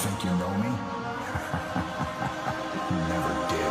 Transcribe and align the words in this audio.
think 0.00 0.24
you 0.24 0.30
know 0.38 0.48
me? 0.54 0.70
Never 3.08 3.34
did. 3.48 3.70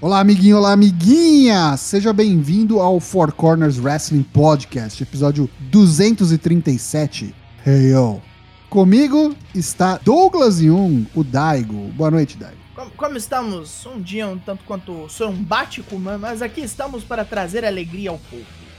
Olá, 0.00 0.20
amiguinho, 0.20 0.56
olá, 0.56 0.72
amiguinha! 0.72 1.76
Seja 1.76 2.14
bem-vindo 2.14 2.80
ao 2.80 2.98
Four 2.98 3.32
Corners 3.32 3.78
Wrestling 3.78 4.22
Podcast, 4.22 5.02
episódio 5.02 5.50
237. 5.70 7.34
Hey, 7.66 7.90
yo! 7.90 8.22
Comigo 8.70 9.36
está 9.54 9.98
Douglas 9.98 10.60
Jung, 10.60 11.06
o 11.14 11.22
Daigo. 11.22 11.88
Boa 11.92 12.10
noite, 12.10 12.38
Daigo. 12.38 12.56
Como, 12.74 12.90
como 12.92 13.16
estamos? 13.18 13.84
Um 13.84 14.00
dia 14.00 14.26
um 14.26 14.38
tanto 14.38 14.64
quanto 14.64 15.06
sombático, 15.10 15.98
mas 15.98 16.40
aqui 16.40 16.62
estamos 16.62 17.04
para 17.04 17.22
trazer 17.22 17.66
alegria 17.66 18.08
ao 18.08 18.18
povo. 18.18 18.69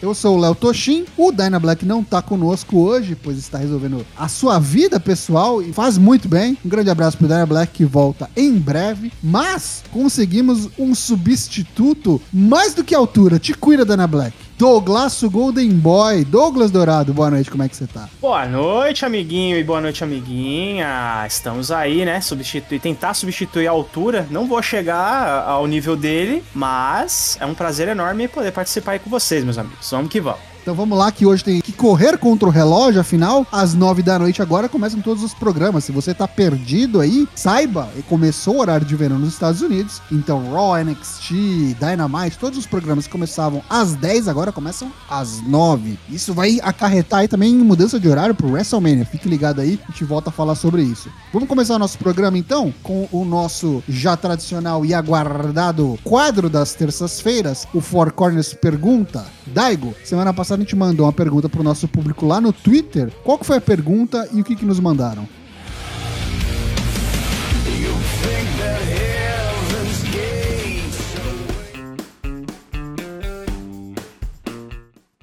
Eu 0.00 0.14
sou 0.14 0.36
o 0.36 0.40
Léo 0.40 0.54
Toshin. 0.54 1.04
O 1.16 1.32
Dyna 1.32 1.58
Black 1.58 1.84
não 1.84 2.02
tá 2.04 2.22
conosco 2.22 2.78
hoje, 2.78 3.16
pois 3.16 3.36
está 3.38 3.58
resolvendo 3.58 4.06
a 4.16 4.28
sua 4.28 4.58
vida 4.58 5.00
pessoal 5.00 5.62
e 5.62 5.72
faz 5.72 5.98
muito 5.98 6.28
bem. 6.28 6.56
Um 6.64 6.68
grande 6.68 6.90
abraço 6.90 7.16
pro 7.16 7.26
Dyna 7.26 7.46
Black 7.46 7.72
que 7.72 7.84
volta 7.84 8.30
em 8.36 8.54
breve. 8.54 9.12
Mas 9.22 9.82
conseguimos 9.90 10.68
um 10.78 10.94
substituto 10.94 12.20
mais 12.32 12.74
do 12.74 12.84
que 12.84 12.94
altura. 12.94 13.38
Te 13.38 13.54
cuida, 13.54 13.84
Dyna 13.84 14.06
Black. 14.06 14.47
Douglas 14.58 15.22
Golden 15.22 15.70
Boy. 15.70 16.24
Douglas 16.24 16.72
Dourado, 16.72 17.14
boa 17.14 17.30
noite, 17.30 17.48
como 17.48 17.62
é 17.62 17.68
que 17.68 17.76
você 17.76 17.86
tá? 17.86 18.08
Boa 18.20 18.44
noite, 18.44 19.04
amiguinho, 19.04 19.56
e 19.56 19.62
boa 19.62 19.80
noite, 19.80 20.02
amiguinha. 20.02 21.24
Estamos 21.28 21.70
aí, 21.70 22.04
né? 22.04 22.20
Substituir, 22.20 22.80
tentar 22.80 23.14
substituir 23.14 23.68
a 23.68 23.70
altura. 23.70 24.26
Não 24.32 24.48
vou 24.48 24.60
chegar 24.60 25.44
ao 25.46 25.64
nível 25.68 25.94
dele, 25.94 26.42
mas 26.52 27.38
é 27.40 27.46
um 27.46 27.54
prazer 27.54 27.86
enorme 27.86 28.26
poder 28.26 28.50
participar 28.50 28.92
aí 28.92 28.98
com 28.98 29.08
vocês, 29.08 29.44
meus 29.44 29.58
amigos. 29.58 29.88
Vamos 29.92 30.10
que 30.10 30.20
vamos. 30.20 30.40
Então 30.68 30.76
vamos 30.76 30.98
lá 30.98 31.10
que 31.10 31.24
hoje 31.24 31.42
tem 31.42 31.62
que 31.62 31.72
correr 31.72 32.18
contra 32.18 32.46
o 32.46 32.52
relógio, 32.52 33.00
afinal, 33.00 33.46
às 33.50 33.72
nove 33.72 34.02
da 34.02 34.18
noite 34.18 34.42
agora 34.42 34.68
começam 34.68 35.00
todos 35.00 35.22
os 35.24 35.32
programas. 35.32 35.84
Se 35.84 35.92
você 35.92 36.12
tá 36.12 36.28
perdido 36.28 37.00
aí, 37.00 37.26
saiba, 37.34 37.88
começou 38.06 38.56
o 38.56 38.60
horário 38.60 38.84
de 38.84 38.94
verão 38.94 39.18
nos 39.18 39.32
Estados 39.32 39.62
Unidos, 39.62 40.02
então 40.12 40.52
Raw, 40.52 40.76
NXT, 40.76 41.74
Dynamite, 41.80 42.36
todos 42.38 42.58
os 42.58 42.66
programas 42.66 43.06
que 43.06 43.10
começavam 43.10 43.62
às 43.66 43.94
10 43.94 44.28
agora 44.28 44.52
começam 44.52 44.92
às 45.08 45.40
9. 45.40 45.98
Isso 46.10 46.34
vai 46.34 46.60
acarretar 46.62 47.20
aí 47.20 47.28
também 47.28 47.54
mudança 47.54 47.98
de 47.98 48.06
horário 48.06 48.34
pro 48.34 48.50
WrestleMania. 48.50 49.06
Fique 49.06 49.26
ligado 49.26 49.62
aí, 49.62 49.80
a 49.88 49.90
gente 49.90 50.04
volta 50.04 50.28
a 50.28 50.32
falar 50.34 50.54
sobre 50.54 50.82
isso. 50.82 51.08
Vamos 51.32 51.48
começar 51.48 51.76
o 51.76 51.78
nosso 51.78 51.96
programa 51.96 52.36
então 52.36 52.74
com 52.82 53.08
o 53.10 53.24
nosso 53.24 53.82
já 53.88 54.18
tradicional 54.18 54.84
e 54.84 54.92
aguardado 54.92 55.98
quadro 56.04 56.50
das 56.50 56.74
terças-feiras, 56.74 57.66
o 57.72 57.80
Four 57.80 58.12
Corners 58.12 58.52
Pergunta. 58.52 59.24
Daigo, 59.46 59.94
semana 60.04 60.34
passada 60.34 60.57
a 60.58 60.60
gente 60.60 60.74
mandou 60.74 61.06
uma 61.06 61.12
pergunta 61.12 61.48
pro 61.48 61.62
nosso 61.62 61.86
público 61.86 62.26
lá 62.26 62.40
no 62.40 62.52
Twitter. 62.52 63.12
Qual 63.22 63.38
que 63.38 63.46
foi 63.46 63.58
a 63.58 63.60
pergunta 63.60 64.28
e 64.32 64.40
o 64.40 64.44
que, 64.44 64.56
que 64.56 64.64
nos 64.64 64.80
mandaram? 64.80 65.28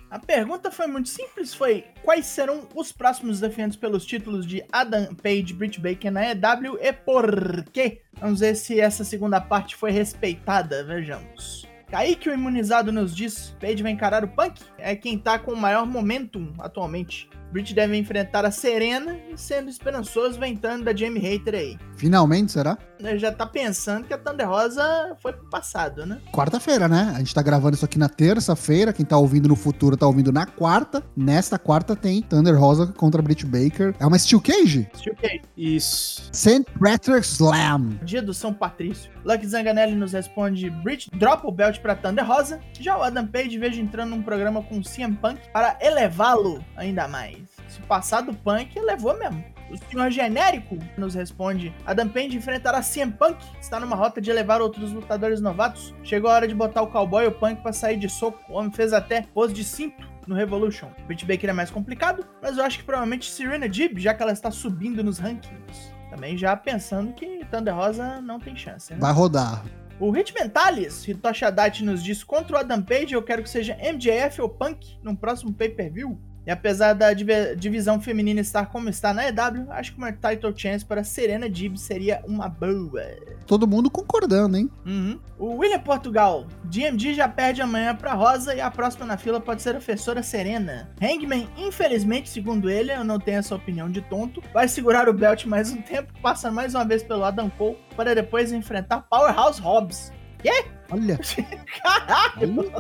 A 0.10 0.20
pergunta 0.20 0.72
foi 0.72 0.88
muito 0.88 1.10
simples, 1.10 1.54
foi 1.54 1.84
quais 2.02 2.26
serão 2.26 2.68
os 2.74 2.94
próximos 2.94 3.42
desafiantes 3.42 3.78
pelos 3.78 4.06
títulos 4.06 4.46
de 4.46 4.64
Adam 4.72 5.14
Page, 5.16 5.54
Britt 5.54 5.82
Baker 5.82 6.12
na 6.12 6.32
EW 6.32 6.78
e 6.82 6.94
por 6.94 7.66
quê? 7.74 8.02
Vamos 8.20 8.40
ver 8.40 8.56
se 8.56 8.80
essa 8.80 9.04
segunda 9.04 9.42
parte 9.42 9.76
foi 9.76 9.92
respeitada, 9.92 10.84
vejamos. 10.86 11.75
Kaique, 11.90 12.30
o 12.30 12.34
imunizado, 12.34 12.92
nos 12.92 13.16
diz: 13.16 13.56
Page 13.60 13.84
vai 13.84 13.92
encarar 13.92 14.24
o 14.24 14.28
Punk? 14.28 14.62
É 14.78 14.96
quem 14.96 15.18
tá 15.18 15.38
com 15.38 15.52
o 15.52 15.58
maior 15.58 15.86
momentum 15.86 16.54
atualmente. 16.60 17.30
Britt 17.52 17.74
deve 17.74 17.96
enfrentar 17.96 18.44
a 18.44 18.52
Serena 18.52 19.18
e, 19.32 19.38
sendo 19.38 19.70
esperançoso, 19.70 20.40
vai 20.40 20.50
entrando 20.50 20.84
da 20.84 20.96
Jamie 20.96 21.22
Hater 21.22 21.56
aí. 21.56 21.80
Finalmente, 21.96 22.52
será? 22.52 22.78
Ele 23.00 23.20
já 23.20 23.32
tá 23.32 23.46
pensando 23.46 24.06
que 24.06 24.14
a 24.14 24.18
Thunder 24.18 24.50
Rosa 24.50 25.16
foi 25.22 25.34
pro 25.34 25.50
passado, 25.50 26.06
né? 26.06 26.20
Quarta-feira, 26.32 26.88
né? 26.88 27.14
A 27.16 27.20
gente 27.20 27.34
tá 27.34 27.42
gravando 27.42 27.76
isso 27.76 27.86
aqui 27.86 28.00
na 28.00 28.10
terça-feira. 28.10 28.94
Quem 28.94 29.06
tá 29.06 29.18
ouvindo 29.18 29.48
no 29.48 29.56
futuro 29.56 29.98
tá 29.98 30.08
ouvindo 30.08 30.32
na 30.32 30.46
quarta. 30.46 31.04
Nesta 31.16 31.60
quarta 31.60 31.96
tem 31.96 32.22
Thunder 32.22 32.58
Rosa 32.60 32.88
contra 32.88 33.22
Britt 33.22 33.46
Baker. 33.46 33.94
É 34.00 34.06
uma 34.06 34.18
Steel 34.18 34.42
Cage? 34.42 34.90
Steel 34.96 35.16
Cage. 35.16 35.42
Isso. 35.58 36.30
St. 36.32 36.66
Patrick's 36.80 37.32
Slam. 37.32 38.00
Dia 38.04 38.22
do 38.22 38.34
São 38.34 38.54
Patrício. 38.54 39.12
Lucky 39.24 39.48
Zanganelli 39.48 39.96
nos 39.96 40.14
responde: 40.14 40.70
Bridge 40.70 41.10
dropa 41.14 41.48
o 41.48 41.52
belt 41.52 41.80
pra 41.80 41.96
Thunder 41.96 42.26
Rosa. 42.26 42.60
Já 42.80 42.98
o 42.98 43.04
Adam 43.04 43.28
Page 43.28 43.58
vejo 43.58 43.82
entrando 43.82 44.12
num 44.12 44.22
programa 44.22 44.64
com 44.64 44.82
CM 44.82 45.16
Punk 45.16 45.40
para 45.52 45.78
elevá-lo 45.82 46.64
ainda 46.76 47.08
mais. 47.08 47.38
Se 47.68 47.82
passar 47.82 48.22
do 48.22 48.34
Punk, 48.34 48.78
elevou 48.78 49.18
mesmo. 49.18 49.44
O 49.70 49.78
senhor 49.78 50.12
genérico 50.12 50.78
nos 50.98 51.16
responde: 51.16 51.74
Adam 51.86 52.08
Page 52.08 52.38
enfrentará 52.38 52.82
CM 52.82 53.12
Punk. 53.12 53.38
Está 53.60 53.80
numa 53.80 53.96
rota 53.96 54.22
de 54.22 54.30
elevar 54.30 54.62
outros 54.62 54.92
lutadores 54.92 55.42
novatos. 55.42 55.94
Chegou 56.04 56.30
a 56.30 56.34
hora 56.34 56.48
de 56.48 56.56
botar 56.56 56.82
o 56.82 56.88
cowboy 56.88 57.26
e 57.26 57.28
o 57.28 57.32
Punk 57.32 57.62
pra 57.62 57.74
sair 57.74 57.98
de 57.98 58.10
soco. 58.10 58.40
O 58.50 58.58
homem 58.58 58.72
fez 58.72 58.94
até 58.94 59.24
pose 59.34 59.54
de 59.54 59.64
cinto 59.64 60.08
no 60.28 60.36
Revolution. 60.36 60.90
Britt 61.08 61.26
Baker 61.26 61.50
é 61.50 61.54
mais 61.54 61.70
complicado, 61.70 62.26
mas 62.42 62.58
eu 62.58 62.64
acho 62.64 62.80
que 62.80 62.84
provavelmente 62.84 63.30
Serena 63.30 63.68
Deeb, 63.68 64.00
já 64.00 64.14
que 64.14 64.22
ela 64.22 64.32
está 64.32 64.52
subindo 64.52 65.04
nos 65.04 65.20
rankings. 65.20 65.94
Também 66.10 66.38
já 66.38 66.56
pensando 66.56 67.14
que 67.14 67.46
Thunder 67.52 67.76
Rosa 67.76 68.22
não 68.22 68.40
tem 68.40 68.56
chance, 68.56 68.94
né? 68.94 69.00
Vai 69.00 69.14
rodar. 69.14 69.64
O 70.00 70.12
Rich 70.12 70.34
Mentalis, 70.34 71.08
Hitoshi 71.08 71.46
Haddad 71.46 71.84
nos 71.84 72.04
diz 72.04 72.24
contra 72.24 72.58
o 72.58 72.60
Adam 72.60 72.82
Page, 72.82 73.14
eu 73.14 73.24
quero 73.24 73.42
que 73.42 73.50
seja 73.50 73.78
MJF 73.78 74.42
ou 74.42 74.50
Punk 74.50 74.98
num 75.02 75.16
próximo 75.16 75.54
pay-per-view. 75.54 76.20
E 76.46 76.52
apesar 76.52 76.94
da 76.94 77.12
div- 77.14 77.56
divisão 77.58 78.00
feminina 78.00 78.40
estar 78.40 78.68
como 78.68 78.88
está 78.90 79.14
na 79.14 79.28
EW, 79.28 79.72
acho 79.72 79.92
que 79.94 79.98
uma 79.98 80.12
title 80.12 80.54
chance 80.56 80.86
para 80.86 81.04
Serena 81.04 81.50
Deeb 81.50 81.78
seria 81.78 82.22
uma 82.28 82.48
boa. 82.48 83.02
Todo 83.48 83.68
mundo 83.68 83.90
concordando, 83.90 84.58
hein? 84.58 84.70
Uhum. 84.86 85.20
O 85.38 85.56
William 85.58 85.80
Portugal, 85.80 86.46
DMD 86.64 87.14
já 87.14 87.28
perde 87.28 87.62
amanhã 87.62 87.96
pra 87.96 88.14
Rosa 88.14 88.54
e 88.56 88.62
a 88.62 88.70
próxima 88.72 89.06
na 89.06 89.18
fila 89.18 89.40
pode 89.40 89.62
ser 89.62 89.70
a 89.70 89.74
professora 89.74 90.22
Serena. 90.24 90.90
Hangman, 91.02 91.48
infelizmente, 91.58 92.30
segundo 92.30 92.70
ele, 92.70 92.92
eu 92.92 93.04
não 93.04 93.20
tenho 93.20 93.40
essa 93.40 93.56
opinião 93.56 93.90
de 93.90 94.02
tonto, 94.02 94.42
vai 94.54 94.68
segurar 94.68 95.10
o 95.10 95.14
belt 95.14 95.46
mais 95.46 95.72
um 95.72 95.82
tempo, 95.82 96.14
passando 96.22 96.54
mais 96.56 96.74
uma 96.76 96.86
vez 96.86 97.04
pelo 97.04 97.24
Adam 97.24 97.50
Cole, 97.50 97.78
para 97.96 98.14
depois 98.16 98.52
enfrentar 98.52 99.02
Powerhouse 99.10 99.60
Hobbs. 99.60 100.12
Quê? 100.46 100.66
Olha. 100.92 101.20
Caralho! 101.82 102.72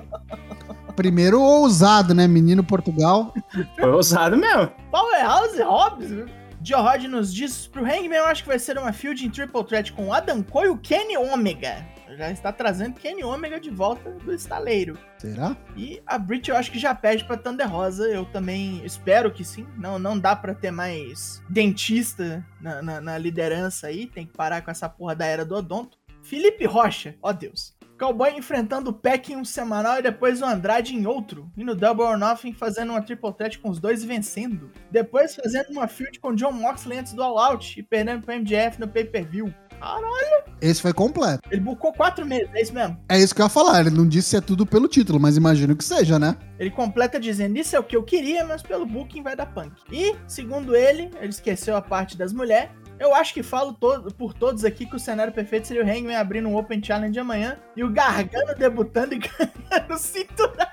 Primeiro 0.95 1.41
ousado, 1.41 2.13
né? 2.13 2.27
Menino 2.27 2.63
Portugal. 2.63 3.33
Foi 3.75 3.89
ousado 3.91 4.37
mesmo. 4.37 4.71
Powerhouse 4.91 5.59
Hobbs? 5.61 6.11
Joe 6.63 6.81
Rod 6.81 7.03
nos 7.05 7.33
diz 7.33 7.67
pro 7.67 7.83
Hangman, 7.83 8.17
eu 8.17 8.25
acho 8.25 8.41
que 8.43 8.49
vai 8.49 8.57
ser 8.59 8.77
uma 8.77 8.91
feud 8.93 9.25
em 9.25 9.29
Triple 9.29 9.63
Threat 9.65 9.93
com 9.93 10.07
o 10.07 10.13
Adam 10.13 10.41
Cole 10.41 10.67
e 10.67 10.69
o 10.69 10.77
Kenny 10.77 11.17
Omega. 11.17 11.85
Já 12.17 12.31
está 12.31 12.51
trazendo 12.51 12.93
Kenny 12.99 13.23
Omega 13.23 13.59
de 13.59 13.69
volta 13.69 14.09
do 14.11 14.31
estaleiro. 14.33 14.97
Será? 15.17 15.55
E 15.75 16.01
a 16.07 16.17
Brit 16.17 16.49
eu 16.49 16.55
acho 16.55 16.71
que 16.71 16.79
já 16.79 16.93
perde 16.95 17.25
pra 17.25 17.35
Thunder 17.35 17.69
Rosa. 17.69 18.07
Eu 18.07 18.25
também 18.25 18.81
espero 18.85 19.31
que 19.31 19.43
sim. 19.43 19.67
Não, 19.77 19.99
não 19.99 20.17
dá 20.17 20.35
pra 20.35 20.53
ter 20.55 20.71
mais 20.71 21.41
dentista 21.49 22.43
na, 22.61 22.81
na- 22.81 23.01
na 23.01 23.17
liderança 23.17 23.87
aí. 23.87 24.05
Tem 24.07 24.25
que 24.25 24.33
parar 24.37 24.61
com 24.61 24.71
essa 24.71 24.87
porra 24.87 25.13
da 25.15 25.25
era 25.25 25.43
do 25.43 25.55
Odonto. 25.55 25.97
Felipe 26.25 26.65
Rocha, 26.65 27.15
ó 27.21 27.31
Deus. 27.31 27.75
Cowboy 27.99 28.31
enfrentando 28.35 28.89
o 28.89 28.93
Peck 28.93 29.31
em 29.31 29.37
um 29.37 29.45
semanal 29.45 29.99
e 29.99 30.01
depois 30.01 30.41
o 30.41 30.45
Andrade 30.45 30.95
em 30.95 31.05
outro. 31.05 31.49
E 31.55 31.63
no 31.63 31.75
Double 31.75 32.03
or 32.03 32.17
Nothing 32.17 32.51
fazendo 32.51 32.89
uma 32.89 33.01
triple 33.01 33.31
threat 33.31 33.59
com 33.59 33.69
os 33.69 33.79
dois 33.79 34.03
e 34.03 34.07
vencendo. 34.07 34.71
Depois 34.91 35.35
fazendo 35.35 35.69
uma 35.69 35.87
feud 35.87 36.19
com 36.19 36.33
John 36.33 36.51
Moxley 36.51 36.97
antes 36.97 37.13
do 37.13 37.21
All 37.21 37.37
Out 37.37 37.79
e 37.79 37.83
perdendo 37.83 38.23
pro 38.23 38.35
MJF 38.35 38.79
no 38.79 38.87
pay-per-view. 38.87 39.53
Caralho, 39.79 40.43
Esse 40.61 40.81
foi 40.81 40.93
completo. 40.93 41.47
ele 41.51 41.61
bucou 41.61 41.93
quatro 41.93 42.25
meses, 42.25 42.49
é 42.55 42.61
isso 42.61 42.73
mesmo. 42.73 42.97
É 43.07 43.19
isso 43.19 43.35
que 43.35 43.41
eu 43.41 43.45
ia 43.45 43.49
falar. 43.49 43.81
Ele 43.81 43.91
não 43.91 44.07
disse 44.07 44.29
se 44.29 44.37
é 44.37 44.41
tudo 44.41 44.65
pelo 44.65 44.87
título, 44.87 45.19
mas 45.19 45.37
imagino 45.37 45.75
que 45.75 45.83
seja, 45.83 46.17
né? 46.17 46.35
Ele 46.57 46.71
completa 46.71 47.19
dizendo: 47.19 47.55
Isso 47.57 47.75
é 47.75 47.79
o 47.79 47.83
que 47.83 47.95
eu 47.95 48.01
queria, 48.01 48.43
mas 48.45 48.63
pelo 48.63 48.85
booking 48.85 49.21
vai 49.21 49.35
dar 49.35 49.45
punk. 49.47 49.73
E, 49.91 50.15
segundo 50.27 50.75
ele, 50.75 51.11
ele 51.19 51.29
esqueceu 51.29 51.75
a 51.75 51.81
parte 51.81 52.17
das 52.17 52.33
mulheres. 52.33 52.71
Eu 52.99 53.13
acho 53.13 53.33
que 53.33 53.43
falo 53.43 53.73
to- 53.73 54.13
por 54.17 54.33
todos 54.33 54.63
aqui 54.63 54.85
que 54.85 54.95
o 54.95 54.99
cenário 54.99 55.33
perfeito 55.33 55.67
seria 55.67 55.83
o 55.83 55.85
Hangman 55.87 56.15
abrindo 56.15 56.47
um 56.47 56.55
Open 56.55 56.81
Challenge 56.83 57.17
amanhã 57.19 57.57
e 57.75 57.83
o 57.83 57.89
Gargano 57.91 58.55
debutando 58.55 59.13
e 59.13 59.19
ganhando 59.69 59.97
cintura. 59.97 60.67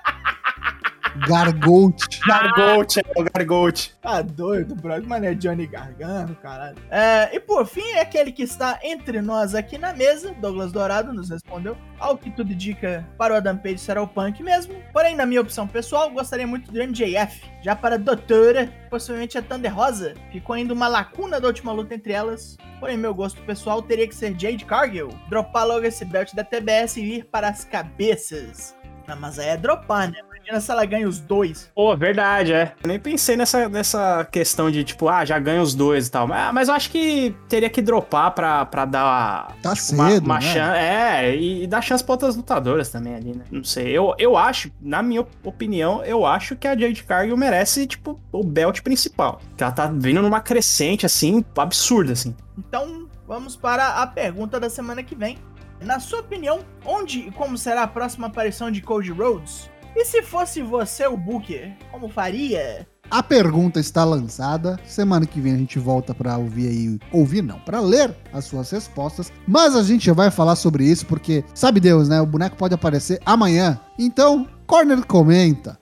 Gargolt. 1.27 2.19
Gargote, 2.27 2.99
é 2.99 3.21
o 3.21 3.23
Gargote. 3.23 3.95
Tá 4.01 4.21
doido, 4.21 4.75
brother. 4.75 5.07
Mano, 5.07 5.25
é 5.25 5.33
Johnny 5.33 5.67
Gargano, 5.67 6.35
caralho. 6.35 6.77
É, 6.89 7.35
e 7.35 7.39
por 7.39 7.65
fim, 7.65 7.87
é 7.93 8.01
aquele 8.01 8.31
que 8.31 8.43
está 8.43 8.79
entre 8.83 9.21
nós 9.21 9.55
aqui 9.55 9.77
na 9.77 9.93
mesa, 9.93 10.33
Douglas 10.39 10.71
Dourado 10.71 11.13
nos 11.13 11.29
respondeu. 11.29 11.77
Ao 11.99 12.17
que 12.17 12.31
tudo 12.31 12.51
indica, 12.51 13.07
para 13.17 13.33
o 13.33 13.37
Adam 13.37 13.57
Page 13.57 13.77
será 13.77 14.01
o 14.01 14.07
Punk 14.07 14.41
mesmo. 14.43 14.75
Porém, 14.91 15.15
na 15.15 15.25
minha 15.25 15.41
opção 15.41 15.67
pessoal, 15.67 16.09
gostaria 16.11 16.47
muito 16.47 16.71
do 16.71 16.79
MJF. 16.79 17.41
Já 17.61 17.75
para 17.75 17.95
a 17.95 17.97
Doutora, 17.97 18.71
possivelmente 18.89 19.37
a 19.37 19.41
Thunder 19.41 19.73
Rosa. 19.73 20.13
Ficou 20.31 20.55
ainda 20.55 20.73
uma 20.73 20.87
lacuna 20.87 21.39
da 21.39 21.47
última 21.47 21.71
luta 21.71 21.95
entre 21.95 22.11
elas. 22.11 22.57
Porém, 22.79 22.97
meu 22.97 23.13
gosto 23.13 23.41
pessoal 23.43 23.81
teria 23.81 24.07
que 24.07 24.15
ser 24.15 24.37
Jade 24.37 24.65
Cargill. 24.65 25.09
Dropar 25.29 25.65
logo 25.65 25.85
esse 25.85 26.03
belt 26.03 26.33
da 26.33 26.43
TBS 26.43 26.97
e 26.97 27.17
ir 27.17 27.25
para 27.25 27.47
as 27.47 27.63
cabeças. 27.63 28.75
Não, 29.07 29.17
mas 29.17 29.37
aí 29.39 29.49
é 29.49 29.57
dropar, 29.57 30.11
né? 30.11 30.17
Imagina 30.43 30.59
se 30.59 30.71
ela 30.71 30.85
ganha 30.85 31.07
os 31.07 31.19
dois. 31.19 31.71
Pô, 31.73 31.95
verdade, 31.95 32.51
é. 32.51 32.73
Eu 32.83 32.87
nem 32.89 32.99
pensei 32.99 33.37
nessa, 33.37 33.69
nessa 33.69 34.27
questão 34.29 34.69
de, 34.69 34.83
tipo, 34.83 35.07
ah, 35.07 35.23
já 35.23 35.39
ganha 35.39 35.61
os 35.61 35.73
dois 35.73 36.07
e 36.07 36.11
tal. 36.11 36.27
Mas, 36.27 36.53
mas 36.53 36.67
eu 36.67 36.73
acho 36.73 36.89
que 36.89 37.33
teria 37.47 37.69
que 37.69 37.81
dropar 37.81 38.31
pra, 38.31 38.65
pra 38.65 38.83
dar 38.85 39.55
Tá 39.61 39.73
tipo, 39.73 39.93
uma, 39.93 40.09
cedo, 40.09 40.25
uma 40.25 40.35
né? 40.35 40.41
chance. 40.41 40.77
É, 40.77 41.35
e, 41.35 41.63
e 41.63 41.67
dar 41.67 41.81
chance 41.81 42.03
pra 42.03 42.13
outras 42.13 42.35
lutadoras 42.35 42.89
também 42.89 43.15
ali, 43.15 43.33
né? 43.33 43.45
Não 43.49 43.63
sei. 43.63 43.87
Eu, 43.89 44.13
eu 44.17 44.35
acho, 44.35 44.69
na 44.81 45.01
minha 45.01 45.25
opinião, 45.43 46.03
eu 46.03 46.25
acho 46.25 46.55
que 46.57 46.67
a 46.67 46.77
Jade 46.77 47.03
Cargill 47.03 47.37
merece, 47.37 47.87
tipo, 47.87 48.19
o 48.31 48.43
belt 48.43 48.81
principal. 48.81 49.39
Que 49.55 49.63
ela 49.63 49.71
tá 49.71 49.87
vindo 49.87 50.21
numa 50.21 50.41
crescente, 50.41 51.05
assim, 51.05 51.43
absurda, 51.57 52.11
assim. 52.11 52.35
Então, 52.57 53.07
vamos 53.25 53.55
para 53.55 54.01
a 54.01 54.07
pergunta 54.07 54.59
da 54.59 54.69
semana 54.69 55.01
que 55.03 55.15
vem. 55.15 55.37
Na 55.81 55.99
sua 55.99 56.19
opinião, 56.19 56.59
onde 56.85 57.19
e 57.27 57.31
como 57.31 57.57
será 57.57 57.83
a 57.83 57.87
próxima 57.87 58.27
aparição 58.27 58.71
de 58.71 58.81
Cody 58.81 59.11
Rhodes? 59.11 59.69
E 59.95 60.05
se 60.05 60.23
fosse 60.23 60.61
você 60.63 61.05
o 61.05 61.15
Booker, 61.15 61.71
como 61.91 62.09
faria? 62.09 62.87
A 63.11 63.21
pergunta 63.21 63.79
está 63.79 64.03
lançada. 64.03 64.79
Semana 64.87 65.27
que 65.27 65.39
vem 65.39 65.53
a 65.53 65.57
gente 65.57 65.77
volta 65.77 66.15
pra 66.15 66.35
ouvir 66.35 66.67
aí, 66.67 66.99
ouvir 67.11 67.43
não, 67.43 67.59
pra 67.59 67.79
ler 67.79 68.15
as 68.33 68.45
suas 68.45 68.71
respostas. 68.71 69.31
Mas 69.47 69.75
a 69.75 69.83
gente 69.83 70.07
já 70.07 70.13
vai 70.13 70.31
falar 70.31 70.55
sobre 70.55 70.83
isso 70.83 71.05
porque 71.05 71.43
sabe 71.53 71.79
Deus, 71.79 72.09
né? 72.09 72.19
O 72.19 72.25
boneco 72.25 72.57
pode 72.57 72.73
aparecer 72.73 73.21
amanhã. 73.23 73.79
Então, 73.99 74.47
Corner 74.65 75.05
comenta. 75.05 75.79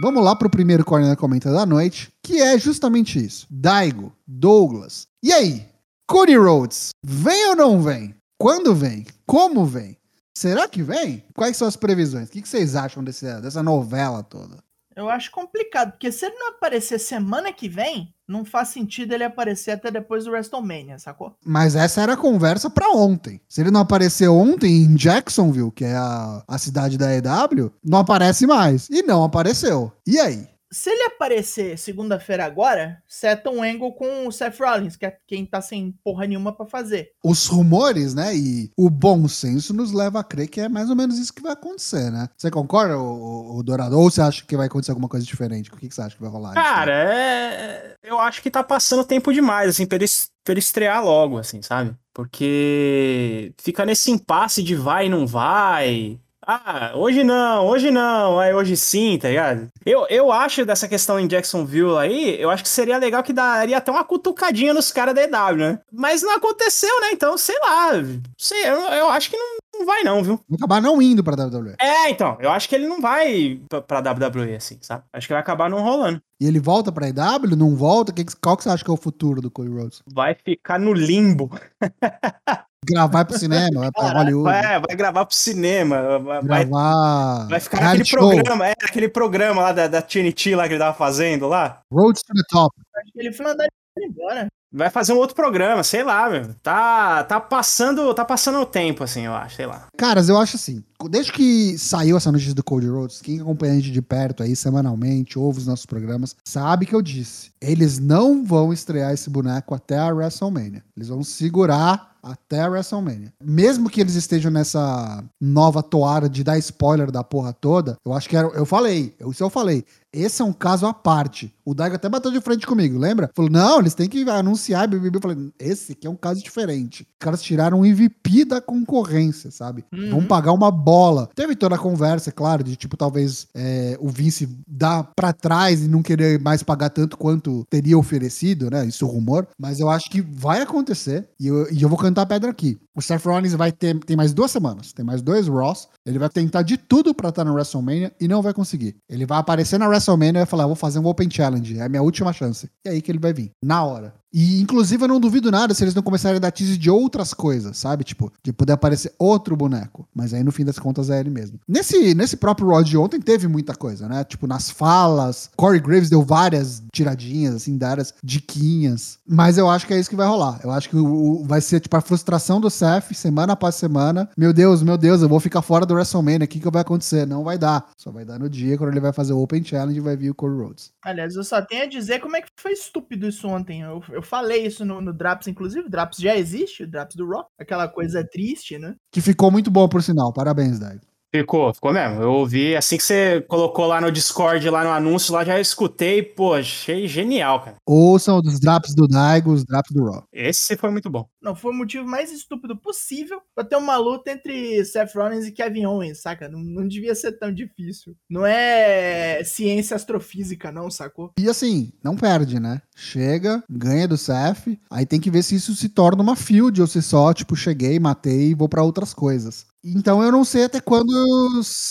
Vamos 0.00 0.22
lá 0.22 0.36
pro 0.36 0.50
primeiro 0.50 0.84
Corner 0.84 1.16
comenta 1.16 1.50
da 1.50 1.66
noite, 1.66 2.12
que 2.22 2.40
é 2.40 2.56
justamente 2.56 3.18
isso. 3.18 3.48
Daigo, 3.50 4.12
Douglas. 4.28 5.08
E 5.20 5.32
aí? 5.32 5.66
Cody 6.06 6.36
Rhodes, 6.36 6.90
vem 7.02 7.48
ou 7.48 7.56
não 7.56 7.80
vem? 7.80 8.14
Quando 8.38 8.74
vem? 8.74 9.06
Como 9.26 9.64
vem? 9.64 9.98
Será 10.36 10.68
que 10.68 10.82
vem? 10.82 11.24
Quais 11.34 11.56
são 11.56 11.68
as 11.68 11.76
previsões? 11.76 12.28
O 12.28 12.32
que 12.32 12.46
vocês 12.46 12.74
acham 12.74 13.04
desse, 13.04 13.24
dessa 13.40 13.62
novela 13.62 14.22
toda? 14.22 14.62
Eu 14.96 15.08
acho 15.08 15.30
complicado, 15.30 15.92
porque 15.92 16.12
se 16.12 16.24
ele 16.24 16.36
não 16.36 16.50
aparecer 16.50 17.00
semana 17.00 17.52
que 17.52 17.68
vem, 17.68 18.14
não 18.28 18.44
faz 18.44 18.68
sentido 18.68 19.12
ele 19.12 19.24
aparecer 19.24 19.72
até 19.72 19.90
depois 19.90 20.24
do 20.24 20.30
WrestleMania, 20.30 20.98
sacou? 21.00 21.36
Mas 21.44 21.74
essa 21.74 22.00
era 22.00 22.12
a 22.12 22.16
conversa 22.16 22.70
pra 22.70 22.90
ontem. 22.90 23.40
Se 23.48 23.60
ele 23.60 23.72
não 23.72 23.80
aparecer 23.80 24.28
ontem 24.28 24.84
em 24.84 24.94
Jacksonville, 24.94 25.72
que 25.72 25.84
é 25.84 25.96
a, 25.96 26.44
a 26.46 26.58
cidade 26.58 26.96
da 26.96 27.12
EW, 27.12 27.72
não 27.82 27.98
aparece 27.98 28.46
mais. 28.46 28.88
E 28.88 29.02
não 29.02 29.24
apareceu. 29.24 29.92
E 30.06 30.18
aí? 30.20 30.48
Se 30.74 30.90
ele 30.90 31.04
aparecer 31.04 31.78
segunda-feira 31.78 32.44
agora, 32.44 33.00
seta 33.06 33.48
um 33.48 33.62
angle 33.62 33.94
com 33.94 34.26
o 34.26 34.32
Seth 34.32 34.58
Rollins, 34.58 34.96
que 34.96 35.06
é 35.06 35.16
quem 35.24 35.46
tá 35.46 35.60
sem 35.60 35.96
porra 36.02 36.26
nenhuma 36.26 36.52
pra 36.52 36.66
fazer. 36.66 37.12
Os 37.22 37.46
rumores, 37.46 38.12
né? 38.12 38.36
E 38.36 38.72
o 38.76 38.90
bom 38.90 39.28
senso 39.28 39.72
nos 39.72 39.92
leva 39.92 40.18
a 40.18 40.24
crer 40.24 40.48
que 40.48 40.60
é 40.60 40.68
mais 40.68 40.90
ou 40.90 40.96
menos 40.96 41.16
isso 41.16 41.32
que 41.32 41.42
vai 41.42 41.52
acontecer, 41.52 42.10
né? 42.10 42.28
Você 42.36 42.50
concorda, 42.50 42.98
o, 42.98 43.62
Dourado? 43.62 43.96
Ou 43.96 44.10
você 44.10 44.20
acha 44.20 44.44
que 44.44 44.56
vai 44.56 44.66
acontecer 44.66 44.90
alguma 44.90 45.08
coisa 45.08 45.24
diferente? 45.24 45.70
O 45.70 45.76
que, 45.76 45.88
que 45.88 45.94
você 45.94 46.02
acha 46.02 46.16
que 46.16 46.22
vai 46.22 46.30
rolar? 46.30 46.54
Cara, 46.54 46.92
é... 46.92 47.94
eu 48.02 48.18
acho 48.18 48.42
que 48.42 48.50
tá 48.50 48.64
passando 48.64 49.04
tempo 49.04 49.32
demais, 49.32 49.70
assim, 49.70 49.86
pra 49.86 49.94
ele, 49.94 50.06
pra 50.42 50.54
ele 50.54 50.58
estrear 50.58 51.04
logo, 51.04 51.38
assim, 51.38 51.62
sabe? 51.62 51.94
Porque 52.12 53.52
fica 53.58 53.86
nesse 53.86 54.10
impasse 54.10 54.60
de 54.60 54.74
vai 54.74 55.06
e 55.06 55.08
não 55.08 55.24
vai. 55.24 56.18
Ah, 56.46 56.92
hoje 56.94 57.24
não, 57.24 57.66
hoje 57.66 57.90
não, 57.90 58.38
aí 58.38 58.52
hoje 58.52 58.76
sim, 58.76 59.18
tá 59.18 59.28
ligado? 59.28 59.68
Eu, 59.84 60.06
eu 60.10 60.30
acho 60.30 60.64
dessa 60.66 60.86
questão 60.86 61.18
em 61.18 61.26
Jacksonville 61.26 61.96
aí, 61.96 62.40
eu 62.40 62.50
acho 62.50 62.62
que 62.62 62.68
seria 62.68 62.98
legal 62.98 63.22
que 63.22 63.32
daria 63.32 63.78
até 63.78 63.90
uma 63.90 64.04
cutucadinha 64.04 64.74
nos 64.74 64.92
caras 64.92 65.14
da 65.14 65.22
EW, 65.22 65.56
né? 65.56 65.80
Mas 65.90 66.22
não 66.22 66.34
aconteceu, 66.36 67.00
né? 67.00 67.08
Então, 67.12 67.38
sei 67.38 67.56
lá. 67.60 67.92
Sei, 68.36 68.68
eu, 68.68 68.78
eu 68.80 69.08
acho 69.08 69.30
que 69.30 69.36
não, 69.36 69.56
não 69.78 69.86
vai 69.86 70.02
não, 70.02 70.22
viu? 70.22 70.40
Vai 70.48 70.56
acabar 70.56 70.82
não 70.82 71.00
indo 71.00 71.24
pra 71.24 71.34
WWE. 71.34 71.76
É, 71.80 72.10
então, 72.10 72.36
eu 72.40 72.50
acho 72.50 72.68
que 72.68 72.74
ele 72.74 72.86
não 72.86 73.00
vai 73.00 73.60
pra, 73.68 73.80
pra 73.80 74.12
WWE, 74.12 74.54
assim, 74.54 74.78
sabe? 74.82 75.04
Acho 75.12 75.26
que 75.26 75.32
vai 75.32 75.40
acabar 75.40 75.70
não 75.70 75.82
rolando. 75.82 76.20
E 76.40 76.46
ele 76.46 76.60
volta 76.60 76.92
pra 76.92 77.08
EW? 77.08 77.56
Não 77.56 77.74
volta? 77.74 78.12
Que, 78.12 78.24
qual 78.42 78.56
que 78.56 78.64
você 78.64 78.68
acha 78.68 78.84
que 78.84 78.90
é 78.90 78.94
o 78.94 78.98
futuro 78.98 79.40
do 79.40 79.50
Cody 79.50 79.70
Rhodes? 79.70 80.02
Vai 80.12 80.34
ficar 80.34 80.78
no 80.78 80.92
limbo. 80.92 81.50
Gravar 82.84 83.24
pro 83.24 83.38
cinema, 83.38 83.80
vai 83.80 83.90
pra 83.92 84.12
Hollywood. 84.12 84.56
É, 84.56 84.80
vai 84.80 84.96
gravar 84.96 85.24
pro 85.24 85.36
cinema. 85.36 86.18
Vai, 86.18 86.64
Gravar. 86.64 87.46
vai 87.48 87.60
ficar 87.60 87.80
naquele 87.80 88.10
programa, 88.10 88.68
é, 88.68 88.74
aquele 88.82 89.08
programa 89.08 89.62
lá 89.62 89.72
da, 89.72 89.86
da 89.88 90.02
TNT 90.02 90.54
lá 90.54 90.66
que 90.66 90.74
ele 90.74 90.80
tava 90.80 90.96
fazendo 90.96 91.48
lá. 91.48 91.80
Road 91.92 92.18
to 92.20 92.34
the 92.34 92.42
Top. 92.50 92.74
Acho 92.96 93.12
que 93.12 93.20
ele 93.20 93.32
foi 93.32 93.46
mandado 93.46 93.68
embora. 93.98 94.48
Vai 94.76 94.90
fazer 94.90 95.12
um 95.12 95.18
outro 95.18 95.36
programa, 95.36 95.84
sei 95.84 96.02
lá, 96.02 96.28
meu. 96.28 96.52
Tá, 96.60 97.22
tá 97.22 97.38
passando, 97.38 98.12
tá 98.12 98.24
passando 98.24 98.58
o 98.58 98.66
tempo, 98.66 99.04
assim, 99.04 99.24
eu 99.24 99.32
acho, 99.32 99.54
sei 99.54 99.66
lá. 99.66 99.86
Caras, 99.96 100.28
eu 100.28 100.36
acho 100.36 100.56
assim, 100.56 100.82
desde 101.08 101.30
que 101.30 101.78
saiu 101.78 102.16
essa 102.16 102.32
notícia 102.32 102.54
do 102.54 102.64
Cody 102.64 102.88
Rhodes, 102.88 103.20
quem 103.20 103.40
acompanha 103.40 103.74
a 103.74 103.76
gente 103.76 103.92
de 103.92 104.02
perto 104.02 104.42
aí 104.42 104.56
semanalmente, 104.56 105.38
ouve 105.38 105.60
os 105.60 105.66
nossos 105.68 105.86
programas, 105.86 106.34
sabe 106.44 106.86
que 106.86 106.94
eu 106.94 107.00
disse, 107.00 107.52
eles 107.60 108.00
não 108.00 108.44
vão 108.44 108.72
estrear 108.72 109.12
esse 109.12 109.30
boneco 109.30 109.76
até 109.76 109.96
a 109.96 110.08
WrestleMania. 110.08 110.82
Eles 110.96 111.08
vão 111.08 111.22
segurar 111.22 112.13
até 112.24 112.62
a 112.62 112.68
WrestleMania. 112.68 113.32
Mesmo 113.42 113.90
que 113.90 114.00
eles 114.00 114.14
estejam 114.14 114.50
nessa 114.50 115.22
nova 115.40 115.82
toada 115.82 116.28
de 116.28 116.42
dar 116.42 116.58
spoiler 116.58 117.10
da 117.10 117.22
porra 117.22 117.52
toda, 117.52 117.96
eu 118.04 118.12
acho 118.12 118.28
que 118.28 118.36
era, 118.36 118.48
eu 118.48 118.64
falei, 118.64 119.14
isso 119.30 119.44
eu 119.44 119.50
falei, 119.50 119.84
esse 120.14 120.40
é 120.40 120.44
um 120.44 120.52
caso 120.52 120.86
à 120.86 120.94
parte. 120.94 121.52
O 121.64 121.74
Daigo 121.74 121.96
até 121.96 122.08
bateu 122.08 122.30
de 122.30 122.40
frente 122.40 122.66
comigo, 122.66 122.98
lembra? 122.98 123.30
Falou, 123.34 123.50
não, 123.50 123.80
eles 123.80 123.94
têm 123.94 124.08
que 124.08 124.28
anunciar. 124.28 124.88
Eu 124.92 125.20
falei, 125.20 125.50
esse 125.58 125.92
aqui 125.92 126.06
é 126.06 126.10
um 126.10 126.16
caso 126.16 126.42
diferente. 126.42 127.02
Os 127.02 127.18
caras 127.18 127.42
tiraram 127.42 127.80
o 127.80 127.86
MVP 127.86 128.44
da 128.44 128.60
concorrência, 128.60 129.50
sabe? 129.50 129.84
Uhum. 129.92 130.10
Vão 130.10 130.26
pagar 130.26 130.52
uma 130.52 130.70
bola. 130.70 131.28
Teve 131.34 131.56
toda 131.56 131.74
a 131.74 131.78
conversa, 131.78 132.30
é 132.30 132.32
claro, 132.32 132.62
de 132.62 132.76
tipo, 132.76 132.96
talvez 132.96 133.48
é, 133.54 133.96
o 133.98 134.08
Vince 134.08 134.48
dar 134.68 135.10
pra 135.16 135.32
trás 135.32 135.82
e 135.82 135.88
não 135.88 136.02
querer 136.02 136.38
mais 136.38 136.62
pagar 136.62 136.90
tanto 136.90 137.16
quanto 137.16 137.64
teria 137.70 137.98
oferecido, 137.98 138.70
né? 138.70 138.86
Isso 138.86 139.04
é 139.04 139.08
rumor. 139.08 139.48
Mas 139.58 139.80
eu 139.80 139.88
acho 139.88 140.10
que 140.10 140.20
vai 140.20 140.60
acontecer. 140.60 141.28
E 141.40 141.46
eu, 141.46 141.72
e 141.72 141.82
eu 141.82 141.88
vou 141.88 141.98
cantar 141.98 142.22
a 142.22 142.26
pedra 142.26 142.50
aqui. 142.50 142.78
O 142.94 143.02
Seth 143.02 143.24
Rollins 143.24 143.54
vai 143.54 143.72
ter 143.72 143.98
tem 144.04 144.16
mais 144.16 144.32
duas 144.32 144.50
semanas, 144.50 144.92
tem 144.92 145.04
mais 145.04 145.22
dois 145.22 145.48
Ross. 145.48 145.88
Ele 146.06 146.18
vai 146.18 146.28
tentar 146.28 146.62
de 146.62 146.76
tudo 146.76 147.14
pra 147.14 147.30
estar 147.30 147.44
no 147.44 147.54
WrestleMania 147.54 148.12
e 148.20 148.28
não 148.28 148.42
vai 148.42 148.52
conseguir. 148.52 148.96
Ele 149.08 149.26
vai 149.26 149.38
aparecer 149.38 149.78
na 149.78 149.88
WrestleMania 149.88 150.03
e 150.38 150.40
vai 150.40 150.46
falar: 150.46 150.66
vou 150.66 150.76
fazer 150.76 150.98
um 150.98 151.06
Open 151.06 151.30
Challenge, 151.30 151.78
é 151.78 151.82
a 151.82 151.88
minha 151.88 152.02
última 152.02 152.32
chance. 152.32 152.68
E 152.84 152.88
é 152.88 152.92
aí 152.92 153.02
que 153.02 153.10
ele 153.10 153.18
vai 153.18 153.32
vir, 153.32 153.50
na 153.62 153.84
hora. 153.84 154.14
E, 154.34 154.60
inclusive, 154.60 155.04
eu 155.04 155.08
não 155.08 155.20
duvido 155.20 155.48
nada 155.50 155.72
se 155.72 155.84
eles 155.84 155.94
não 155.94 156.02
começarem 156.02 156.36
a 156.38 156.40
dar 156.40 156.50
tease 156.50 156.76
de 156.76 156.90
outras 156.90 157.32
coisas, 157.32 157.78
sabe? 157.78 158.02
Tipo, 158.02 158.32
de 158.42 158.52
poder 158.52 158.72
aparecer 158.72 159.14
outro 159.16 159.56
boneco. 159.56 160.08
Mas 160.12 160.34
aí, 160.34 160.42
no 160.42 160.50
fim 160.50 160.64
das 160.64 160.76
contas, 160.78 161.08
é 161.08 161.20
ele 161.20 161.30
mesmo. 161.30 161.60
Nesse, 161.68 162.14
nesse 162.14 162.36
próprio 162.36 162.68
Raw 162.68 162.82
de 162.82 162.96
ontem, 162.98 163.20
teve 163.20 163.46
muita 163.46 163.74
coisa, 163.76 164.08
né? 164.08 164.24
Tipo, 164.24 164.46
nas 164.48 164.68
falas, 164.70 165.50
Corey 165.56 165.80
Graves 165.80 166.10
deu 166.10 166.20
várias 166.22 166.82
tiradinhas, 166.92 167.54
assim, 167.54 167.78
várias 167.78 168.12
diquinhas. 168.24 169.18
Mas 169.26 169.56
eu 169.58 169.68
acho 169.70 169.86
que 169.86 169.94
é 169.94 169.98
isso 170.00 170.10
que 170.10 170.16
vai 170.16 170.26
rolar. 170.26 170.60
Eu 170.64 170.70
acho 170.70 170.88
que 170.88 170.96
o, 170.96 171.04
o- 171.42 171.44
vai 171.44 171.60
ser, 171.60 171.80
tipo, 171.80 171.96
a 171.96 172.00
frustração 172.00 172.60
do 172.60 172.70
Seth, 172.70 173.12
semana 173.14 173.52
após 173.52 173.74
semana. 173.76 174.28
Meu 174.36 174.52
Deus, 174.52 174.82
meu 174.82 174.96
Deus, 174.98 175.22
eu 175.22 175.28
vou 175.28 175.40
ficar 175.40 175.62
fora 175.62 175.86
do 175.86 175.94
WrestleMania, 175.94 176.44
o 176.44 176.48
que, 176.48 176.60
que 176.60 176.70
vai 176.70 176.82
acontecer? 176.82 177.26
Não 177.26 177.44
vai 177.44 177.56
dar. 177.58 177.88
Só 177.96 178.10
vai 178.10 178.24
dar 178.24 178.38
no 178.38 178.48
dia, 178.48 178.76
quando 178.76 178.90
ele 178.90 179.00
vai 179.00 179.12
fazer 179.12 179.32
o 179.32 179.40
Open 179.42 179.64
Challenge 179.64 179.96
e 179.96 180.02
vai 180.02 180.16
vir 180.16 180.30
o 180.30 180.34
Corey 180.34 180.56
Rhodes. 180.58 180.90
Aliás, 181.04 181.36
eu 181.36 181.44
só 181.44 181.60
tenho 181.62 181.84
a 181.84 181.88
dizer 181.88 182.20
como 182.20 182.36
é 182.36 182.40
que 182.40 182.48
foi 182.60 182.72
estúpido 182.72 183.28
isso 183.28 183.46
ontem. 183.48 183.82
Eu, 183.82 184.02
eu 184.10 184.22
falei 184.24 184.66
isso 184.66 184.84
no, 184.84 185.00
no 185.00 185.12
Draps, 185.12 185.46
inclusive. 185.46 185.86
O 185.86 185.90
Draps 185.90 186.18
já 186.18 186.36
existe, 186.36 186.84
o 186.84 186.90
Draps 186.90 187.16
do 187.16 187.26
Rock. 187.26 187.48
Aquela 187.58 187.88
coisa 187.88 188.24
triste, 188.24 188.78
né? 188.78 188.94
Que 189.10 189.20
ficou 189.20 189.50
muito 189.50 189.70
bom, 189.70 189.88
por 189.88 190.02
sinal. 190.02 190.32
Parabéns, 190.32 190.78
Daigo. 190.78 191.02
Ficou, 191.34 191.74
ficou 191.74 191.92
mesmo. 191.92 192.22
Eu 192.22 192.30
ouvi, 192.30 192.76
assim 192.76 192.96
que 192.96 193.02
você 193.02 193.40
colocou 193.48 193.86
lá 193.86 194.00
no 194.00 194.12
Discord, 194.12 194.70
lá 194.70 194.84
no 194.84 194.90
anúncio, 194.90 195.34
lá 195.34 195.44
já 195.44 195.58
escutei, 195.58 196.22
pô, 196.22 196.54
achei 196.54 197.08
genial, 197.08 197.60
cara. 197.60 197.76
Ouçam 197.84 198.38
os 198.38 198.60
drops 198.60 198.94
do 198.94 199.08
Daigo, 199.08 199.50
os 199.50 199.64
drops 199.64 199.90
do 199.92 200.04
Raw. 200.04 200.22
Esse 200.32 200.76
foi 200.76 200.92
muito 200.92 201.10
bom. 201.10 201.26
Não, 201.42 201.56
foi 201.56 201.72
o 201.72 201.74
motivo 201.74 202.06
mais 202.06 202.30
estúpido 202.30 202.76
possível 202.76 203.40
pra 203.52 203.64
ter 203.64 203.74
uma 203.74 203.96
luta 203.96 204.30
entre 204.30 204.84
Seth 204.84 205.12
Rollins 205.12 205.44
e 205.44 205.50
Kevin 205.50 205.86
Owens, 205.86 206.22
saca? 206.22 206.48
Não, 206.48 206.60
não 206.60 206.86
devia 206.86 207.16
ser 207.16 207.32
tão 207.32 207.52
difícil. 207.52 208.14
Não 208.30 208.46
é 208.46 209.42
ciência 209.44 209.96
astrofísica, 209.96 210.70
não, 210.70 210.88
sacou? 210.88 211.32
E 211.36 211.48
assim, 211.48 211.92
não 212.00 212.14
perde, 212.14 212.60
né? 212.60 212.80
Chega, 212.94 213.60
ganha 213.68 214.06
do 214.06 214.16
Seth, 214.16 214.78
aí 214.88 215.04
tem 215.04 215.18
que 215.18 215.32
ver 215.32 215.42
se 215.42 215.56
isso 215.56 215.74
se 215.74 215.88
torna 215.88 216.22
uma 216.22 216.36
field 216.36 216.80
ou 216.80 216.86
se 216.86 217.02
só, 217.02 217.34
tipo, 217.34 217.56
cheguei, 217.56 217.98
matei 217.98 218.50
e 218.50 218.54
vou 218.54 218.68
pra 218.68 218.84
outras 218.84 219.12
coisas. 219.12 219.66
Então 219.84 220.22
eu 220.22 220.32
não 220.32 220.44
sei 220.44 220.64
até 220.64 220.80
quando 220.80 221.12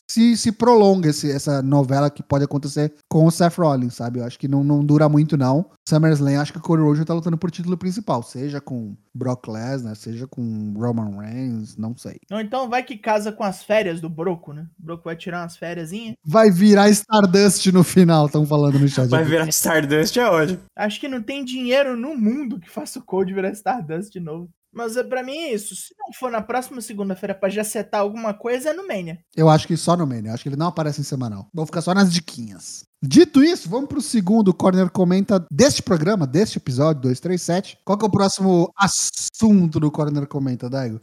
se, 0.09 0.35
se 0.35 0.51
prolonga 0.51 1.09
esse- 1.09 1.31
essa 1.31 1.61
novela 1.61 2.09
que 2.09 2.23
pode 2.23 2.43
acontecer 2.43 2.93
com 3.09 3.25
o 3.25 3.31
Seth 3.31 3.57
Rollins, 3.57 3.93
sabe? 3.95 4.19
Eu 4.19 4.25
acho 4.25 4.39
que 4.39 4.47
não, 4.47 4.63
não 4.63 4.83
dura 4.83 5.07
muito, 5.07 5.37
não. 5.37 5.69
SummerSlam, 5.87 6.39
acho 6.41 6.51
que 6.53 6.59
o 6.59 6.61
Cody 6.61 6.81
Rhodes 6.81 7.05
tá 7.05 7.13
lutando 7.13 7.37
por 7.37 7.51
título 7.51 7.77
principal, 7.77 8.23
seja 8.23 8.59
com 8.59 8.95
Brock 9.13 9.47
Lesnar, 9.47 9.95
seja 9.95 10.25
com 10.27 10.73
Roman 10.75 11.19
Reigns, 11.19 11.77
não 11.77 11.95
sei. 11.95 12.17
Ou 12.31 12.39
então 12.39 12.69
vai 12.69 12.81
que 12.83 12.97
casa 12.97 13.31
com 13.31 13.43
as 13.43 13.63
férias 13.63 14.01
do 14.01 14.09
Broco, 14.09 14.53
né? 14.53 14.67
O 14.79 14.85
Broco 14.85 15.03
vai 15.03 15.15
tirar 15.15 15.41
umas 15.41 15.55
férias. 15.57 15.91
Vai 16.25 16.49
virar 16.49 16.89
Stardust 16.89 17.67
no 17.71 17.83
final, 17.83 18.25
estão 18.25 18.45
falando 18.45 18.79
no 18.79 18.87
chat. 18.87 19.07
Vai 19.09 19.23
virar 19.23 19.47
Stardust 19.49 20.17
é 20.17 20.29
hoje. 20.29 20.59
Acho 20.75 20.99
que 20.99 21.07
não 21.07 21.21
tem 21.21 21.43
dinheiro 21.43 21.95
no 21.95 22.15
mundo 22.17 22.59
que 22.59 22.69
faça 22.69 22.99
o 22.99 23.03
Code 23.03 23.33
virar 23.33 23.51
Stardust 23.51 24.11
de 24.11 24.19
novo. 24.19 24.49
Mas 24.73 24.97
é, 24.97 25.03
pra 25.03 25.21
mim 25.21 25.37
é 25.37 25.53
isso. 25.53 25.75
Se 25.75 25.93
não 25.97 26.11
for 26.13 26.31
na 26.31 26.41
próxima 26.41 26.81
segunda-feira 26.81 27.35
pra 27.35 27.49
já 27.49 27.63
setar 27.63 28.01
alguma 28.01 28.33
coisa, 28.33 28.71
é 28.71 28.73
no 28.73 28.87
Mania. 28.87 29.19
Eu 29.35 29.49
acho 29.49 29.67
que 29.67 29.77
só 29.77 29.95
no 29.95 30.07
Mania. 30.07 30.31
Eu 30.31 30.33
acho 30.33 30.43
que 30.43 30.49
ele 30.49 30.55
não 30.55 30.67
aparece 30.67 30.99
em 30.99 31.03
semanal. 31.03 31.47
Vou 31.53 31.65
ficar 31.65 31.81
só 31.81 31.93
nas 31.93 32.11
diquinhas. 32.11 32.83
Dito 33.01 33.43
isso, 33.43 33.69
vamos 33.69 33.89
pro 33.89 34.01
segundo 34.01 34.53
Corner 34.53 34.89
Comenta 34.89 35.45
deste 35.51 35.83
programa, 35.83 36.25
deste 36.25 36.57
episódio 36.57 37.01
237. 37.01 37.79
Qual 37.83 37.97
que 37.97 38.05
é 38.05 38.07
o 38.07 38.11
próximo 38.11 38.71
assunto 38.77 39.79
do 39.79 39.91
Corner 39.91 40.25
Comenta, 40.25 40.69
Daigo? 40.69 40.99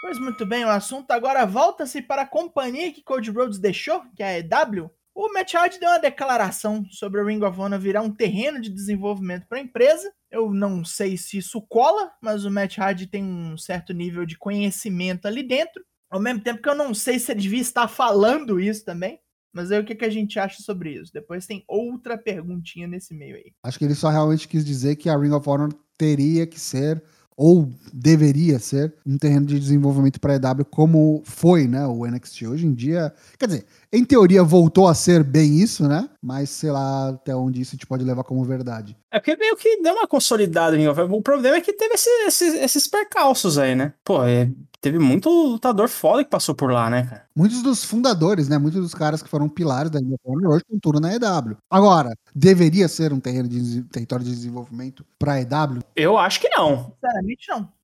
Pois 0.00 0.18
muito 0.18 0.46
bem, 0.46 0.64
o 0.64 0.70
assunto 0.70 1.10
agora 1.10 1.44
volta-se 1.44 2.00
para 2.02 2.22
a 2.22 2.26
companhia 2.26 2.92
que 2.92 3.04
Code 3.04 3.30
Rhodes 3.30 3.58
deixou, 3.58 4.02
que 4.16 4.22
é 4.22 4.26
a 4.26 4.38
EW. 4.38 4.90
O 5.14 5.32
Matt 5.32 5.54
Hardy 5.54 5.78
deu 5.78 5.90
uma 5.90 5.98
declaração 5.98 6.84
sobre 6.90 7.20
o 7.20 7.26
Ring 7.26 7.42
of 7.44 7.60
Honor 7.60 7.78
virar 7.78 8.00
um 8.00 8.10
terreno 8.10 8.60
de 8.60 8.70
desenvolvimento 8.70 9.46
para 9.46 9.58
a 9.58 9.60
empresa. 9.60 10.10
Eu 10.30 10.52
não 10.52 10.84
sei 10.84 11.16
se 11.16 11.38
isso 11.38 11.60
cola, 11.62 12.10
mas 12.22 12.44
o 12.44 12.50
Matt 12.50 12.78
Hardy 12.78 13.06
tem 13.06 13.24
um 13.24 13.56
certo 13.56 13.92
nível 13.92 14.24
de 14.24 14.38
conhecimento 14.38 15.26
ali 15.26 15.42
dentro. 15.42 15.82
Ao 16.10 16.20
mesmo 16.20 16.40
tempo 16.40 16.62
que 16.62 16.68
eu 16.68 16.74
não 16.74 16.94
sei 16.94 17.18
se 17.18 17.32
ele 17.32 17.40
devia 17.40 17.60
estar 17.60 17.88
falando 17.88 18.60
isso 18.60 18.84
também. 18.84 19.18
Mas 19.52 19.72
aí 19.72 19.80
o 19.80 19.84
que, 19.84 19.94
que 19.94 20.04
a 20.04 20.10
gente 20.10 20.38
acha 20.38 20.62
sobre 20.62 20.92
isso? 20.92 21.12
Depois 21.12 21.46
tem 21.46 21.64
outra 21.66 22.16
perguntinha 22.16 22.86
nesse 22.86 23.12
meio 23.12 23.36
aí. 23.36 23.52
Acho 23.64 23.78
que 23.78 23.84
ele 23.84 23.94
só 23.94 24.08
realmente 24.08 24.46
quis 24.46 24.64
dizer 24.64 24.96
que 24.96 25.08
a 25.08 25.16
Ring 25.16 25.32
of 25.32 25.48
Honor 25.48 25.74
teria 25.98 26.46
que 26.46 26.58
ser 26.58 27.02
ou 27.42 27.72
deveria 27.90 28.58
ser 28.58 28.94
um 29.04 29.16
terreno 29.16 29.46
de 29.46 29.58
desenvolvimento 29.58 30.20
para 30.20 30.34
a 30.34 30.36
EW 30.36 30.64
como 30.66 31.22
foi, 31.24 31.66
né, 31.66 31.86
o 31.86 32.06
NXT. 32.06 32.46
Hoje 32.46 32.66
em 32.66 32.74
dia, 32.74 33.14
quer 33.38 33.46
dizer, 33.46 33.66
em 33.90 34.04
teoria 34.04 34.44
voltou 34.44 34.86
a 34.86 34.94
ser 34.94 35.24
bem 35.24 35.58
isso, 35.58 35.88
né? 35.88 36.06
Mas 36.22 36.50
sei 36.50 36.70
lá 36.70 37.10
até 37.10 37.34
onde 37.34 37.60
isso 37.60 37.70
a 37.70 37.76
gente 37.76 37.86
pode 37.86 38.04
levar 38.04 38.24
como 38.24 38.44
verdade. 38.44 38.96
É 39.10 39.18
porque 39.18 39.36
meio 39.36 39.56
que 39.56 39.82
deu 39.82 39.94
uma 39.94 40.06
consolidada. 40.06 40.76
O 41.10 41.22
problema 41.22 41.56
é 41.56 41.60
que 41.60 41.72
teve 41.72 41.94
esse, 41.94 42.10
esses, 42.26 42.54
esses 42.54 42.86
percalços 42.86 43.56
aí, 43.56 43.74
né? 43.74 43.94
Pô, 44.04 44.22
é, 44.22 44.50
teve 44.80 44.98
muito 44.98 45.30
lutador 45.30 45.88
foda 45.88 46.22
que 46.22 46.30
passou 46.30 46.54
por 46.54 46.70
lá, 46.70 46.90
né, 46.90 47.06
cara? 47.06 47.26
Muitos 47.34 47.62
dos 47.62 47.84
fundadores, 47.84 48.48
né? 48.48 48.58
Muitos 48.58 48.80
dos 48.80 48.94
caras 48.94 49.22
que 49.22 49.28
foram 49.28 49.48
pilares 49.48 49.90
da 49.90 49.98
Honor 50.24 50.52
hoje 50.52 50.62
estão 50.62 50.78
tudo 50.80 51.00
na 51.00 51.14
EW. 51.14 51.56
Agora, 51.70 52.14
deveria 52.34 52.88
ser 52.88 53.12
um 53.12 53.20
terreno 53.20 53.48
de 53.48 53.82
território 53.84 54.24
de 54.24 54.30
desenvolvimento 54.30 55.04
para 55.18 55.34
a 55.34 55.40
EW? 55.40 55.82
Eu 55.96 56.18
acho 56.18 56.40
que 56.40 56.48
não. 56.50 56.92
Sinceramente, 57.00 57.48
não 57.48 57.79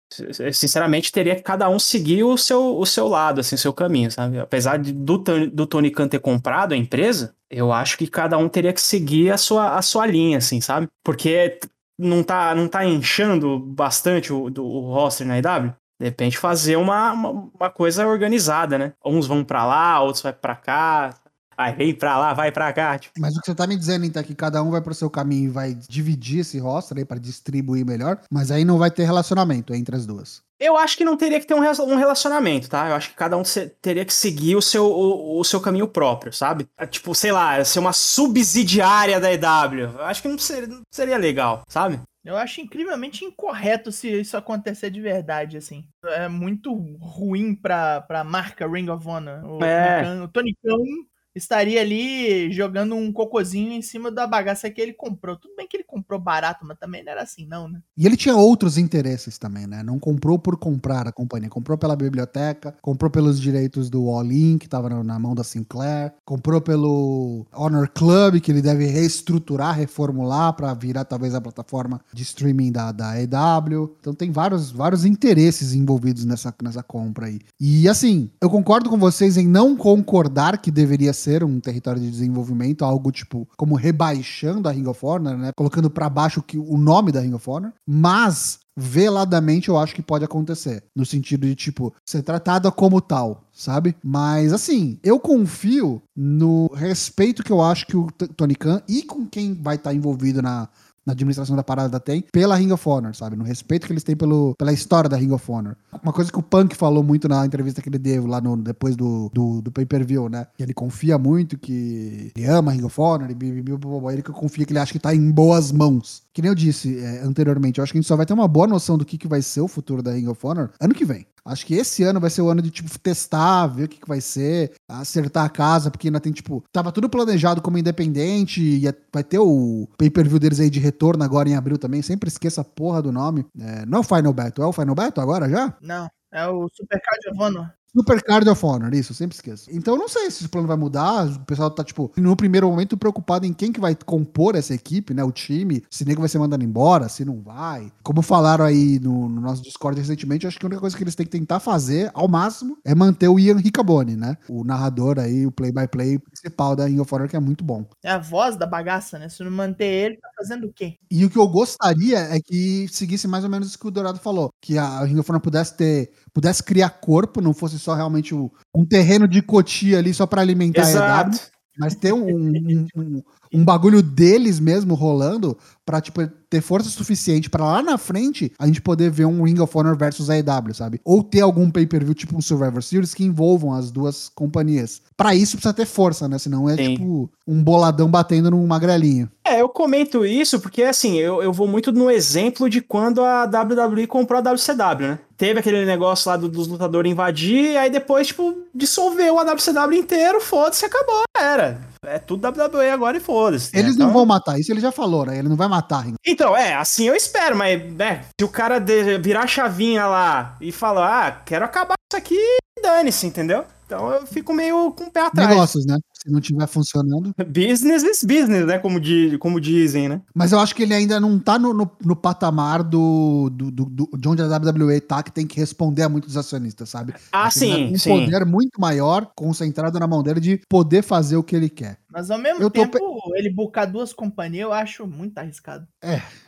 sinceramente, 0.52 1.12
teria 1.12 1.34
que 1.34 1.42
cada 1.42 1.68
um 1.68 1.78
seguir 1.78 2.24
o 2.24 2.36
seu, 2.36 2.78
o 2.78 2.86
seu 2.86 3.08
lado, 3.08 3.40
assim, 3.40 3.54
o 3.54 3.58
seu 3.58 3.72
caminho, 3.72 4.10
sabe? 4.10 4.38
Apesar 4.38 4.78
de, 4.78 4.92
do, 4.92 5.18
do 5.18 5.66
Tony 5.66 5.90
Khan 5.90 6.08
ter 6.08 6.20
comprado 6.20 6.72
a 6.72 6.76
empresa, 6.76 7.34
eu 7.50 7.72
acho 7.72 7.98
que 7.98 8.06
cada 8.06 8.38
um 8.38 8.48
teria 8.48 8.72
que 8.72 8.80
seguir 8.80 9.30
a 9.30 9.38
sua, 9.38 9.76
a 9.76 9.82
sua 9.82 10.06
linha, 10.06 10.38
assim, 10.38 10.60
sabe? 10.60 10.88
Porque 11.04 11.58
não 11.98 12.22
tá, 12.22 12.54
não 12.54 12.68
tá 12.68 12.84
inchando 12.84 13.58
bastante 13.58 14.32
o, 14.32 14.50
do, 14.50 14.64
o 14.64 14.92
roster 14.92 15.26
na 15.26 15.38
IW. 15.38 15.74
De 15.98 16.06
repente 16.06 16.36
fazer 16.36 16.76
uma, 16.76 17.12
uma, 17.12 17.30
uma 17.30 17.70
coisa 17.70 18.06
organizada, 18.06 18.76
né? 18.76 18.92
Uns 19.04 19.26
vão 19.26 19.42
para 19.42 19.64
lá, 19.64 20.00
outros 20.02 20.22
vai 20.22 20.32
para 20.32 20.54
cá, 20.54 21.14
Aí 21.56 21.74
vem 21.74 21.94
pra 21.94 22.18
lá, 22.18 22.34
vai 22.34 22.52
pra 22.52 22.72
cá. 22.72 22.98
Tipo. 22.98 23.18
Mas 23.18 23.36
o 23.36 23.40
que 23.40 23.46
você 23.46 23.54
tá 23.54 23.66
me 23.66 23.76
dizendo, 23.76 24.04
então, 24.04 24.20
é 24.20 24.24
que 24.24 24.34
cada 24.34 24.62
um 24.62 24.70
vai 24.70 24.80
pro 24.80 24.94
seu 24.94 25.08
caminho 25.08 25.46
e 25.46 25.48
vai 25.48 25.74
dividir 25.88 26.40
esse 26.40 26.58
roster 26.58 26.98
aí 26.98 27.04
pra 27.04 27.18
distribuir 27.18 27.84
melhor, 27.86 28.20
mas 28.30 28.50
aí 28.50 28.64
não 28.64 28.78
vai 28.78 28.90
ter 28.90 29.04
relacionamento 29.04 29.74
entre 29.74 29.96
as 29.96 30.06
duas. 30.06 30.44
Eu 30.58 30.76
acho 30.76 30.96
que 30.96 31.04
não 31.04 31.16
teria 31.16 31.38
que 31.38 31.46
ter 31.46 31.54
um 31.54 31.60
relacionamento, 31.60 32.68
tá? 32.68 32.88
Eu 32.88 32.94
acho 32.94 33.10
que 33.10 33.16
cada 33.16 33.36
um 33.36 33.42
teria 33.80 34.04
que 34.04 34.12
seguir 34.12 34.56
o 34.56 34.62
seu, 34.62 34.86
o, 34.86 35.38
o 35.38 35.44
seu 35.44 35.60
caminho 35.60 35.86
próprio, 35.86 36.32
sabe? 36.32 36.66
É, 36.78 36.86
tipo, 36.86 37.14
sei 37.14 37.30
lá, 37.30 37.62
ser 37.62 37.78
uma 37.78 37.92
subsidiária 37.92 39.20
da 39.20 39.32
EW. 39.32 39.98
Eu 39.98 40.04
acho 40.04 40.22
que 40.22 40.28
não 40.28 40.38
seria, 40.38 40.66
não 40.66 40.80
seria 40.90 41.18
legal, 41.18 41.62
sabe? 41.68 42.00
Eu 42.24 42.36
acho 42.36 42.60
incrivelmente 42.60 43.24
incorreto 43.24 43.92
se 43.92 44.08
isso 44.08 44.36
acontecer 44.36 44.90
de 44.90 45.00
verdade, 45.00 45.56
assim. 45.56 45.84
É 46.04 46.26
muito 46.26 46.74
ruim 47.00 47.54
pra, 47.54 48.00
pra 48.00 48.24
marca 48.24 48.66
Ring 48.66 48.88
of 48.88 49.06
Honor. 49.06 49.44
O, 49.44 49.64
é. 49.64 50.22
o 50.22 50.26
Tony 50.26 50.56
Khan 50.64 51.06
estaria 51.36 51.80
ali 51.80 52.50
jogando 52.50 52.94
um 52.94 53.12
cocozinho 53.12 53.72
em 53.72 53.82
cima 53.82 54.10
da 54.10 54.26
bagaça 54.26 54.70
que 54.70 54.80
ele 54.80 54.94
comprou. 54.94 55.36
Tudo 55.36 55.54
bem 55.54 55.68
que 55.68 55.76
ele 55.76 55.84
comprou 55.84 56.18
barato, 56.18 56.64
mas 56.64 56.78
também 56.78 57.04
não 57.04 57.12
era 57.12 57.22
assim, 57.22 57.46
não, 57.46 57.68
né? 57.68 57.80
E 57.96 58.06
ele 58.06 58.16
tinha 58.16 58.34
outros 58.34 58.78
interesses 58.78 59.36
também, 59.36 59.66
né? 59.66 59.82
Não 59.82 59.98
comprou 59.98 60.38
por 60.38 60.56
comprar 60.56 61.06
a 61.06 61.12
companhia, 61.12 61.50
comprou 61.50 61.76
pela 61.76 61.94
biblioteca, 61.94 62.74
comprou 62.80 63.10
pelos 63.10 63.38
direitos 63.40 63.90
do 63.90 64.08
All-In, 64.08 64.56
que 64.56 64.66
estava 64.66 64.88
na 65.04 65.18
mão 65.18 65.34
da 65.34 65.44
Sinclair, 65.44 66.14
comprou 66.24 66.60
pelo 66.60 67.46
Honor 67.52 67.90
Club, 67.90 68.40
que 68.40 68.50
ele 68.50 68.62
deve 68.62 68.86
reestruturar, 68.86 69.76
reformular 69.76 70.54
para 70.54 70.72
virar 70.72 71.04
talvez 71.04 71.34
a 71.34 71.40
plataforma 71.40 72.00
de 72.12 72.22
streaming 72.22 72.72
da, 72.72 72.92
da 72.92 73.20
EW. 73.20 73.94
Então 74.00 74.14
tem 74.14 74.30
vários, 74.30 74.70
vários 74.70 75.04
interesses 75.04 75.74
envolvidos 75.74 76.24
nessa, 76.24 76.54
nessa 76.62 76.82
compra 76.82 77.26
aí. 77.26 77.40
E 77.60 77.88
assim, 77.88 78.30
eu 78.40 78.48
concordo 78.48 78.88
com 78.88 78.98
vocês 78.98 79.36
em 79.36 79.46
não 79.46 79.76
concordar 79.76 80.58
que 80.58 80.70
deveria 80.70 81.12
ser 81.12 81.25
ser 81.26 81.42
um 81.42 81.58
território 81.58 82.00
de 82.00 82.08
desenvolvimento, 82.08 82.84
algo 82.84 83.10
tipo 83.10 83.48
como 83.56 83.74
rebaixando 83.74 84.68
a 84.68 84.72
Ring 84.72 84.86
of 84.86 85.04
Honor, 85.04 85.36
né? 85.36 85.50
Colocando 85.56 85.90
para 85.90 86.08
baixo 86.08 86.40
que, 86.40 86.56
o 86.56 86.76
nome 86.76 87.10
da 87.10 87.20
Ring 87.20 87.34
of 87.34 87.50
Honor, 87.50 87.72
mas 87.84 88.60
veladamente 88.76 89.68
eu 89.68 89.78
acho 89.78 89.94
que 89.94 90.02
pode 90.02 90.24
acontecer. 90.24 90.84
No 90.94 91.04
sentido 91.04 91.46
de, 91.46 91.54
tipo, 91.54 91.92
ser 92.04 92.22
tratada 92.22 92.70
como 92.70 93.00
tal, 93.00 93.44
sabe? 93.52 93.96
Mas, 94.04 94.52
assim, 94.52 94.98
eu 95.02 95.18
confio 95.18 96.02
no 96.14 96.70
respeito 96.74 97.42
que 97.42 97.50
eu 97.50 97.62
acho 97.62 97.86
que 97.86 97.96
o 97.96 98.08
Tony 98.36 98.54
Khan 98.54 98.82
e 98.86 99.02
com 99.02 99.26
quem 99.26 99.54
vai 99.54 99.76
estar 99.76 99.90
tá 99.90 99.96
envolvido 99.96 100.42
na, 100.42 100.68
na 101.06 101.12
administração 101.12 101.54
da 101.54 101.62
parada 101.62 102.00
tem, 102.00 102.22
pela 102.32 102.56
Ring 102.56 102.72
of 102.72 102.86
Honor, 102.88 103.14
sabe? 103.14 103.36
No 103.36 103.44
respeito 103.44 103.86
que 103.86 103.92
eles 103.92 104.02
têm 104.02 104.16
pelo, 104.16 104.54
pela 104.58 104.72
história 104.72 105.08
da 105.08 105.16
Ring 105.16 105.30
of 105.30 105.50
Honor. 105.50 105.76
Uma 106.02 106.12
coisa 106.12 106.32
que 106.32 106.38
o 106.38 106.42
Punk 106.42 106.74
falou 106.74 107.02
muito 107.02 107.28
na 107.28 107.46
entrevista 107.46 107.80
que 107.80 107.88
ele 107.88 107.98
deu 107.98 108.26
lá 108.26 108.40
no, 108.40 108.56
depois 108.56 108.96
do, 108.96 109.30
do, 109.32 109.62
do 109.62 109.70
pay-per-view, 109.70 110.28
né? 110.28 110.48
Que 110.56 110.64
ele 110.64 110.74
confia 110.74 111.16
muito, 111.16 111.56
que 111.56 112.32
ele 112.34 112.46
ama 112.46 112.72
a 112.72 112.74
Ring 112.74 112.84
of 112.84 113.00
Honor, 113.00 113.30
e 113.30 114.12
ele 114.12 114.22
confia 114.22 114.66
que 114.66 114.72
ele 114.72 114.80
acha 114.80 114.92
que 114.92 114.98
tá 114.98 115.14
em 115.14 115.30
boas 115.30 115.70
mãos. 115.70 116.25
Que 116.36 116.42
nem 116.42 116.50
eu 116.50 116.54
disse 116.54 117.02
é, 117.02 117.22
anteriormente, 117.22 117.78
eu 117.78 117.82
acho 117.82 117.94
que 117.94 117.96
a 117.96 118.00
gente 118.02 118.08
só 118.08 118.14
vai 118.14 118.26
ter 118.26 118.34
uma 118.34 118.46
boa 118.46 118.66
noção 118.66 118.98
do 118.98 119.06
que, 119.06 119.16
que 119.16 119.26
vai 119.26 119.40
ser 119.40 119.62
o 119.62 119.66
futuro 119.66 120.02
da 120.02 120.12
Ring 120.12 120.28
of 120.28 120.46
Honor 120.46 120.70
ano 120.78 120.92
que 120.92 121.02
vem. 121.02 121.26
Acho 121.42 121.64
que 121.64 121.72
esse 121.72 122.02
ano 122.02 122.20
vai 122.20 122.28
ser 122.28 122.42
o 122.42 122.50
ano 122.50 122.60
de, 122.60 122.70
tipo, 122.70 122.90
testar, 122.98 123.66
ver 123.68 123.84
o 123.84 123.88
que, 123.88 123.98
que 123.98 124.06
vai 124.06 124.20
ser, 124.20 124.72
acertar 124.86 125.46
a 125.46 125.48
casa, 125.48 125.90
porque 125.90 126.08
ainda 126.08 126.20
tem, 126.20 126.34
tipo, 126.34 126.62
tava 126.70 126.92
tudo 126.92 127.08
planejado 127.08 127.62
como 127.62 127.78
independente, 127.78 128.60
e 128.60 128.82
vai 129.10 129.24
ter 129.24 129.38
o 129.38 129.88
pay-per-view 129.96 130.38
deles 130.38 130.60
aí 130.60 130.68
de 130.68 130.78
retorno 130.78 131.24
agora 131.24 131.48
em 131.48 131.54
abril 131.54 131.78
também. 131.78 132.02
Sempre 132.02 132.28
esqueça 132.28 132.60
a 132.60 132.64
porra 132.64 133.00
do 133.00 133.10
nome. 133.10 133.46
É, 133.58 133.86
não 133.86 133.96
é 133.96 134.00
o 134.02 134.04
Final 134.04 134.34
Battle, 134.34 134.66
é 134.66 134.68
o 134.68 134.74
Final 134.74 134.94
Battle 134.94 135.22
agora 135.22 135.48
já? 135.48 135.74
Não, 135.80 136.06
é 136.34 136.46
o 136.46 136.68
Supercard 136.68 137.22
Honor. 137.40 137.70
Super 137.96 138.22
Card 138.22 138.48
of 138.48 138.66
Honor, 138.66 138.94
isso, 138.94 139.14
sempre 139.14 139.34
esqueço. 139.34 139.70
Então 139.72 139.96
não 139.96 140.06
sei 140.06 140.30
se 140.30 140.40
esse 140.40 140.48
plano 140.48 140.68
vai 140.68 140.76
mudar. 140.76 141.26
O 141.26 141.40
pessoal 141.46 141.70
tá, 141.70 141.82
tipo, 141.82 142.12
no 142.16 142.36
primeiro 142.36 142.68
momento 142.68 142.96
preocupado 142.96 143.46
em 143.46 143.54
quem 143.54 143.72
que 143.72 143.80
vai 143.80 143.94
compor 143.94 144.54
essa 144.54 144.74
equipe, 144.74 145.14
né? 145.14 145.24
O 145.24 145.32
time, 145.32 145.82
se 145.90 146.04
nego 146.04 146.20
vai 146.20 146.28
ser 146.28 146.38
mandado 146.38 146.62
embora, 146.62 147.08
se 147.08 147.24
não 147.24 147.40
vai. 147.40 147.90
Como 148.02 148.20
falaram 148.20 148.66
aí 148.66 148.98
no, 148.98 149.28
no 149.28 149.40
nosso 149.40 149.62
Discord 149.62 149.98
recentemente, 149.98 150.46
acho 150.46 150.58
que 150.58 150.66
a 150.66 150.68
única 150.68 150.80
coisa 150.80 150.94
que 150.94 151.02
eles 151.02 151.14
têm 151.14 151.24
que 151.24 151.32
tentar 151.32 151.58
fazer, 151.58 152.10
ao 152.12 152.28
máximo, 152.28 152.76
é 152.84 152.94
manter 152.94 153.28
o 153.28 153.38
Ian 153.38 153.56
Riccaboni, 153.56 154.14
né? 154.14 154.36
O 154.48 154.62
narrador 154.62 155.18
aí, 155.18 155.46
o 155.46 155.50
play-by-play 155.50 156.16
-play 156.16 156.18
principal 156.18 156.76
da 156.76 156.84
Ring 156.84 157.00
of 157.00 157.14
Honor, 157.14 157.28
que 157.28 157.36
é 157.36 157.40
muito 157.40 157.64
bom. 157.64 157.86
É 158.04 158.10
a 158.10 158.18
voz 158.18 158.56
da 158.56 158.66
bagaça, 158.66 159.18
né? 159.18 159.28
Se 159.30 159.42
não 159.42 159.50
manter 159.50 159.86
ele, 159.86 160.16
tá 160.16 160.28
fazendo 160.36 160.66
o 160.66 160.72
quê? 160.72 160.96
E 161.10 161.24
o 161.24 161.30
que 161.30 161.38
eu 161.38 161.48
gostaria 161.48 162.18
é 162.18 162.38
que 162.40 162.86
seguisse 162.88 163.26
mais 163.26 163.44
ou 163.44 163.50
menos 163.50 163.74
o 163.74 163.78
que 163.78 163.86
o 163.86 163.90
Dourado 163.90 164.18
falou. 164.18 164.50
Que 164.60 164.76
a 164.76 165.02
Ring 165.04 165.18
of 165.18 165.30
Honor 165.30 165.40
pudesse 165.40 165.76
ter, 165.76 166.10
pudesse 166.36 166.62
criar 166.62 166.90
corpo, 166.90 167.40
não 167.40 167.54
fosse 167.54 167.78
só 167.78 167.94
realmente 167.94 168.34
o, 168.34 168.52
um 168.74 168.84
terreno 168.84 169.26
de 169.26 169.40
cotia 169.40 169.96
ali 169.96 170.12
só 170.12 170.26
para 170.26 170.42
alimentar 170.42 170.82
Exato. 170.82 171.30
a 171.30 171.32
EW, 171.32 171.40
mas 171.78 171.94
ter 171.94 172.12
um, 172.12 172.26
um, 172.26 172.86
um, 172.94 173.22
um, 173.60 173.64
bagulho 173.64 174.02
deles 174.02 174.60
mesmo 174.60 174.94
rolando 174.94 175.56
pra, 175.84 176.00
tipo, 176.00 176.26
ter 176.50 176.60
força 176.60 176.88
suficiente 176.90 177.48
para 177.48 177.64
lá 177.64 177.82
na 177.82 177.96
frente 177.96 178.52
a 178.58 178.66
gente 178.66 178.80
poder 178.80 179.10
ver 179.10 179.24
um 179.24 179.42
Ring 179.42 179.60
of 179.60 179.76
Honor 179.76 179.96
versus 179.96 180.28
AEW, 180.28 180.74
sabe? 180.74 181.00
Ou 181.04 181.22
ter 181.22 181.40
algum 181.40 181.70
pay-per-view 181.70 182.14
tipo 182.14 182.36
um 182.36 182.40
Survivor 182.40 182.82
Series 182.82 183.14
que 183.14 183.24
envolvam 183.24 183.72
as 183.72 183.90
duas 183.90 184.28
companhias. 184.34 185.00
Para 185.16 185.34
isso 185.34 185.56
precisa 185.56 185.74
ter 185.74 185.86
força, 185.86 186.28
né? 186.28 186.38
Senão 186.38 186.68
é 186.68 186.76
Sim. 186.76 186.94
tipo 186.94 187.30
um 187.46 187.62
boladão 187.62 188.08
batendo 188.08 188.50
num 188.50 188.66
magrelinho. 188.66 189.30
É, 189.44 189.60
eu 189.60 189.68
comento 189.68 190.26
isso 190.26 190.58
porque 190.60 190.82
assim, 190.82 191.16
eu, 191.16 191.42
eu 191.42 191.52
vou 191.52 191.68
muito 191.68 191.92
no 191.92 192.10
exemplo 192.10 192.68
de 192.68 192.80
quando 192.80 193.24
a 193.24 193.44
WWE 193.44 194.06
comprou 194.06 194.38
a 194.38 194.52
WCW, 194.52 195.08
né? 195.08 195.18
Teve 195.36 195.60
aquele 195.60 195.84
negócio 195.84 196.30
lá 196.30 196.36
do, 196.36 196.48
dos 196.48 196.66
lutadores 196.66 197.12
invadir, 197.12 197.76
aí 197.76 197.90
depois, 197.90 198.28
tipo, 198.28 198.56
dissolveu 198.74 199.38
a 199.38 199.44
WCW 199.44 199.98
inteiro, 199.98 200.40
foda-se, 200.40 200.84
acabou, 200.84 201.22
era. 201.38 201.78
É 202.06 202.18
tudo 202.18 202.46
WWE 202.46 202.90
agora 202.90 203.16
e 203.16 203.20
foda-se. 203.20 203.74
Né? 203.74 203.80
Eles 203.80 203.94
então... 203.94 204.06
não 204.06 204.14
vão 204.14 204.26
matar, 204.26 204.58
isso 204.58 204.72
ele 204.72 204.80
já 204.80 204.92
falou, 204.92 205.26
né? 205.26 205.38
Ele 205.38 205.48
não 205.48 205.56
vai 205.56 205.68
matar. 205.68 206.06
Então, 206.24 206.56
é, 206.56 206.74
assim 206.74 207.08
eu 207.08 207.14
espero, 207.14 207.56
mas, 207.56 207.82
né, 207.94 208.24
se 208.38 208.44
o 208.44 208.48
cara 208.48 208.78
de, 208.78 209.18
virar 209.18 209.42
a 209.42 209.46
chavinha 209.46 210.06
lá 210.06 210.56
e 210.60 210.70
falar, 210.70 211.26
ah, 211.26 211.32
quero 211.44 211.64
acabar 211.64 211.94
isso 212.10 212.16
aqui, 212.16 212.40
dane-se, 212.82 213.26
entendeu? 213.26 213.64
Então 213.86 214.10
eu 214.10 214.26
fico 214.26 214.52
meio 214.52 214.90
com 214.92 215.04
o 215.04 215.10
pé 215.10 215.26
atrás. 215.26 215.48
Negócios, 215.48 215.86
né? 215.86 215.96
Se 216.26 216.32
não 216.32 216.40
tiver 216.40 216.66
funcionando. 216.66 217.32
Business 217.46 218.02
is 218.02 218.24
business, 218.24 218.66
né? 218.66 218.78
Como, 218.78 218.98
di, 218.98 219.38
como 219.38 219.60
dizem, 219.60 220.08
né? 220.08 220.20
Mas 220.34 220.50
eu 220.50 220.58
acho 220.58 220.74
que 220.74 220.82
ele 220.82 220.92
ainda 220.92 221.20
não 221.20 221.38
tá 221.38 221.58
no, 221.58 221.72
no, 221.72 221.88
no 222.04 222.16
patamar 222.16 222.82
do, 222.82 223.48
do, 223.50 223.70
do, 223.70 223.84
do- 223.84 224.10
de 224.18 224.28
onde 224.28 224.42
a 224.42 224.46
WWE 224.46 225.00
tá, 225.00 225.22
que 225.22 225.30
tem 225.30 225.46
que 225.46 225.58
responder 225.60 226.02
a 226.02 226.08
muitos 226.08 226.36
acionistas, 226.36 226.88
sabe? 226.88 227.14
Ah, 227.32 227.44
ele 227.44 227.50
sim, 227.52 227.94
um 227.94 227.98
sim. 227.98 228.10
poder 228.10 228.44
muito 228.44 228.80
maior, 228.80 229.30
concentrado 229.36 229.98
na 230.00 230.06
mão 230.08 230.22
dele, 230.22 230.40
de 230.40 230.60
poder 230.68 231.02
fazer 231.02 231.36
o 231.36 231.44
que 231.44 231.54
ele 231.54 231.68
quer. 231.68 231.98
Mas 232.10 232.30
ao 232.30 232.38
mesmo 232.38 232.60
Eu 232.62 232.70
tempo, 232.70 232.98
ele 233.36 233.50
bucar 233.50 233.90
duas 233.90 234.12
companhias, 234.12 234.62
eu 234.62 234.72
acho 234.72 235.06
muito 235.06 235.38
arriscado. 235.38 235.86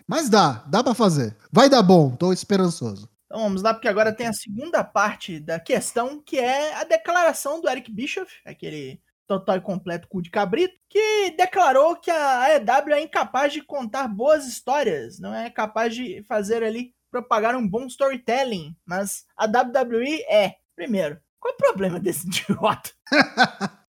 Mas 0.08 0.28
dá, 0.28 0.64
dá 0.68 0.82
pra 0.82 0.94
fazer. 0.94 1.36
Vai 1.52 1.68
dar 1.68 1.82
bom, 1.82 2.10
tô 2.10 2.32
esperançoso. 2.32 3.08
Então 3.26 3.42
vamos 3.42 3.60
lá, 3.62 3.74
porque 3.74 3.86
agora 3.88 4.10
tem 4.10 4.26
a 4.26 4.32
segunda 4.32 4.82
parte 4.82 5.38
da 5.38 5.60
questão, 5.60 6.20
que 6.24 6.38
é 6.38 6.74
a 6.80 6.84
declaração 6.84 7.60
do 7.60 7.68
Eric 7.68 7.92
Bischoff, 7.92 8.32
aquele 8.46 8.98
total 9.28 9.58
e 9.58 9.60
completo 9.60 10.08
cu 10.08 10.22
de 10.22 10.30
cabrito, 10.30 10.74
que 10.88 11.30
declarou 11.36 11.94
que 11.96 12.10
a 12.10 12.44
AEW 12.44 12.94
é 12.94 13.02
incapaz 13.02 13.52
de 13.52 13.62
contar 13.62 14.08
boas 14.08 14.46
histórias, 14.46 15.20
não 15.20 15.34
é 15.34 15.50
capaz 15.50 15.94
de 15.94 16.24
fazer 16.24 16.64
ali 16.64 16.94
propagar 17.10 17.54
um 17.54 17.68
bom 17.68 17.86
storytelling, 17.86 18.74
mas 18.86 19.24
a 19.36 19.44
WWE 19.44 20.22
é. 20.28 20.56
Primeiro, 20.74 21.20
qual 21.40 21.52
é 21.52 21.54
o 21.54 21.58
problema 21.58 22.00
desse 22.00 22.26
idiota? 22.28 22.90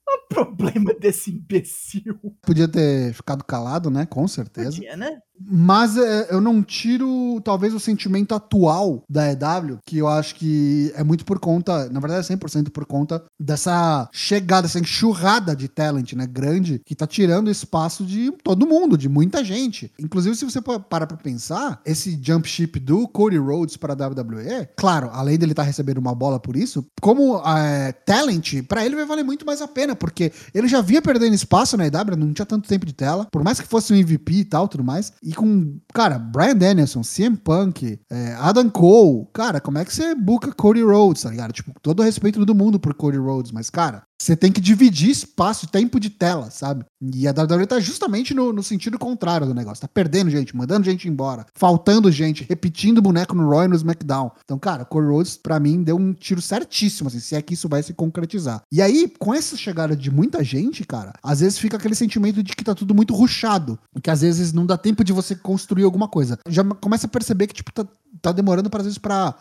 O 0.08 0.19
problema 0.30 0.94
desse 0.94 1.32
imbecil? 1.32 2.20
Podia 2.44 2.68
ter 2.68 3.14
ficado 3.14 3.44
calado, 3.44 3.90
né? 3.90 4.06
Com 4.06 4.28
certeza. 4.28 4.78
Podia, 4.78 4.96
né? 4.96 5.20
Mas 5.42 5.98
é, 5.98 6.28
eu 6.32 6.42
não 6.42 6.62
tiro, 6.62 7.40
talvez, 7.44 7.74
o 7.74 7.80
sentimento 7.80 8.36
atual 8.36 9.04
da 9.10 9.32
EW, 9.32 9.80
que 9.86 9.98
eu 9.98 10.08
acho 10.08 10.36
que 10.36 10.92
é 10.96 11.04
muito 11.04 11.24
por 11.24 11.40
conta, 11.40 11.90
na 11.90 12.00
verdade 12.00 12.30
é 12.32 12.36
100% 12.36 12.70
por 12.72 12.86
conta 12.86 13.24
dessa 13.40 14.10
chegada, 14.12 14.68
essa 14.68 14.80
enxurrada 14.80 15.56
de 15.56 15.70
talent, 15.70 16.14
né, 16.14 16.28
grande, 16.28 16.82
que 16.86 16.96
tá 16.96 17.08
tirando 17.08 17.50
espaço 17.50 18.06
de 18.06 18.32
todo 18.44 18.68
mundo, 18.68 18.98
de 18.98 19.08
muita 19.08 19.44
gente. 19.44 19.92
Inclusive, 19.98 20.36
se 20.36 20.44
você 20.44 20.62
parar 20.62 21.08
pra 21.08 21.18
pensar, 21.18 21.80
esse 21.86 22.20
jump 22.22 22.48
ship 22.48 22.78
do 22.80 23.08
Cody 23.08 23.38
Rhodes 23.38 23.78
para 23.78 23.94
a 23.94 24.08
WWE, 24.10 24.68
claro, 24.76 25.10
além 25.14 25.38
dele 25.38 25.54
estar 25.54 25.64
recebendo 25.64 26.00
uma 26.00 26.14
bola 26.14 26.40
por 26.40 26.58
isso, 26.58 26.86
como 27.02 27.42
é, 27.48 27.94
talent, 27.94 28.62
pra 28.68 28.86
ele 28.86 28.96
vai 28.96 29.06
valer 29.06 29.24
muito 29.24 29.46
mais 29.46 29.62
a 29.62 29.68
pena, 29.68 29.96
porque 29.96 30.19
ele 30.54 30.68
já 30.68 30.82
vinha 30.82 31.02
perdendo 31.02 31.34
espaço 31.34 31.78
na 31.78 31.86
EW, 31.86 32.18
não 32.18 32.34
tinha 32.34 32.46
tanto 32.46 32.68
tempo 32.68 32.86
de 32.86 32.94
tela, 32.94 33.28
por 33.32 33.44
mais 33.44 33.60
que 33.60 33.68
fosse 33.68 33.94
um 33.94 33.96
MVP 33.96 34.34
e 34.34 34.46
tal, 34.46 34.68
tudo 34.68 34.84
mais. 34.84 35.14
E 35.24 35.34
com, 35.34 35.78
cara, 35.94 36.18
Brian 36.18 36.56
Danielson, 36.56 37.02
CM 37.02 37.38
Punk, 37.38 38.00
é, 38.10 38.34
Adam 38.40 38.70
Cole, 38.70 39.28
cara, 39.34 39.60
como 39.60 39.78
é 39.78 39.86
que 39.86 39.94
você 39.94 40.16
buca 40.16 40.52
Cody 40.52 40.82
Rhodes, 40.82 41.24
tá 41.24 41.30
ligado? 41.30 41.54
Tipo, 41.54 41.74
todo 41.82 42.00
o 42.02 42.04
respeito 42.04 42.46
do 42.46 42.56
mundo 42.56 42.80
por 42.80 42.94
Cody 42.94 43.18
Rhodes, 43.18 43.52
mas, 43.52 43.70
cara, 43.70 44.04
você 44.22 44.36
tem 44.36 44.52
que 44.52 44.60
dividir 44.60 45.10
espaço, 45.10 45.68
tempo 45.68 46.00
de 46.00 46.10
tela, 46.10 46.52
sabe? 46.52 46.86
E 47.02 47.26
a 47.26 47.32
WWE 47.32 47.66
tá 47.66 47.80
justamente 47.80 48.34
no, 48.34 48.52
no 48.52 48.62
sentido 48.62 49.00
contrário 49.00 49.48
do 49.48 49.54
negócio. 49.54 49.82
Tá 49.82 49.88
perdendo 49.88 50.30
gente, 50.30 50.56
mandando 50.56 50.84
gente 50.84 51.08
embora, 51.08 51.46
faltando 51.56 52.12
gente, 52.12 52.46
repetindo 52.48 53.02
boneco 53.02 53.34
no 53.34 53.48
Roy 53.48 53.66
e 53.66 53.68
no 53.70 53.76
SmackDown. 53.76 54.32
Então, 54.44 54.60
cara, 54.60 54.84
Cody 54.84 55.08
Rhodes, 55.08 55.38
pra 55.38 55.60
mim, 55.60 55.82
deu 55.82 55.96
um 55.96 56.14
tiro 56.14 56.42
certíssimo, 56.42 57.08
assim, 57.08 57.20
se 57.20 57.36
é 57.36 57.42
que 57.42 57.54
isso 57.54 57.70
vai 57.70 57.82
se 57.82 57.94
concretizar. 57.94 58.62
E 58.70 58.82
aí, 58.82 59.12
com 59.18 59.34
essa 59.34 59.56
chegada 59.56 59.96
de 59.96 60.12
muita 60.12 60.44
gente, 60.44 60.84
cara, 60.84 61.14
às 61.24 61.40
vezes 61.40 61.58
fica 61.58 61.78
aquele 61.78 61.96
sentimento 61.96 62.44
de 62.44 62.54
que 62.54 62.64
tá 62.64 62.76
tudo 62.76 62.94
muito 62.94 63.16
ruchado. 63.16 63.80
E 63.96 64.02
que 64.02 64.12
às 64.12 64.20
vezes 64.20 64.52
não 64.52 64.66
dá 64.66 64.78
tempo 64.78 65.04
de 65.04 65.14
você 65.14 65.34
construir 65.34 65.84
alguma 65.84 66.10
coisa. 66.10 66.38
Já 66.50 66.64
começa 66.64 67.08
a 67.08 67.10
perceber 67.10 67.48
que, 67.48 67.54
tipo, 67.54 67.72
tá, 67.72 67.88
tá 68.22 68.32
demorando, 68.34 68.70
pra, 68.70 68.82
às 68.82 68.86
vezes, 68.86 68.98
pra 68.98 69.36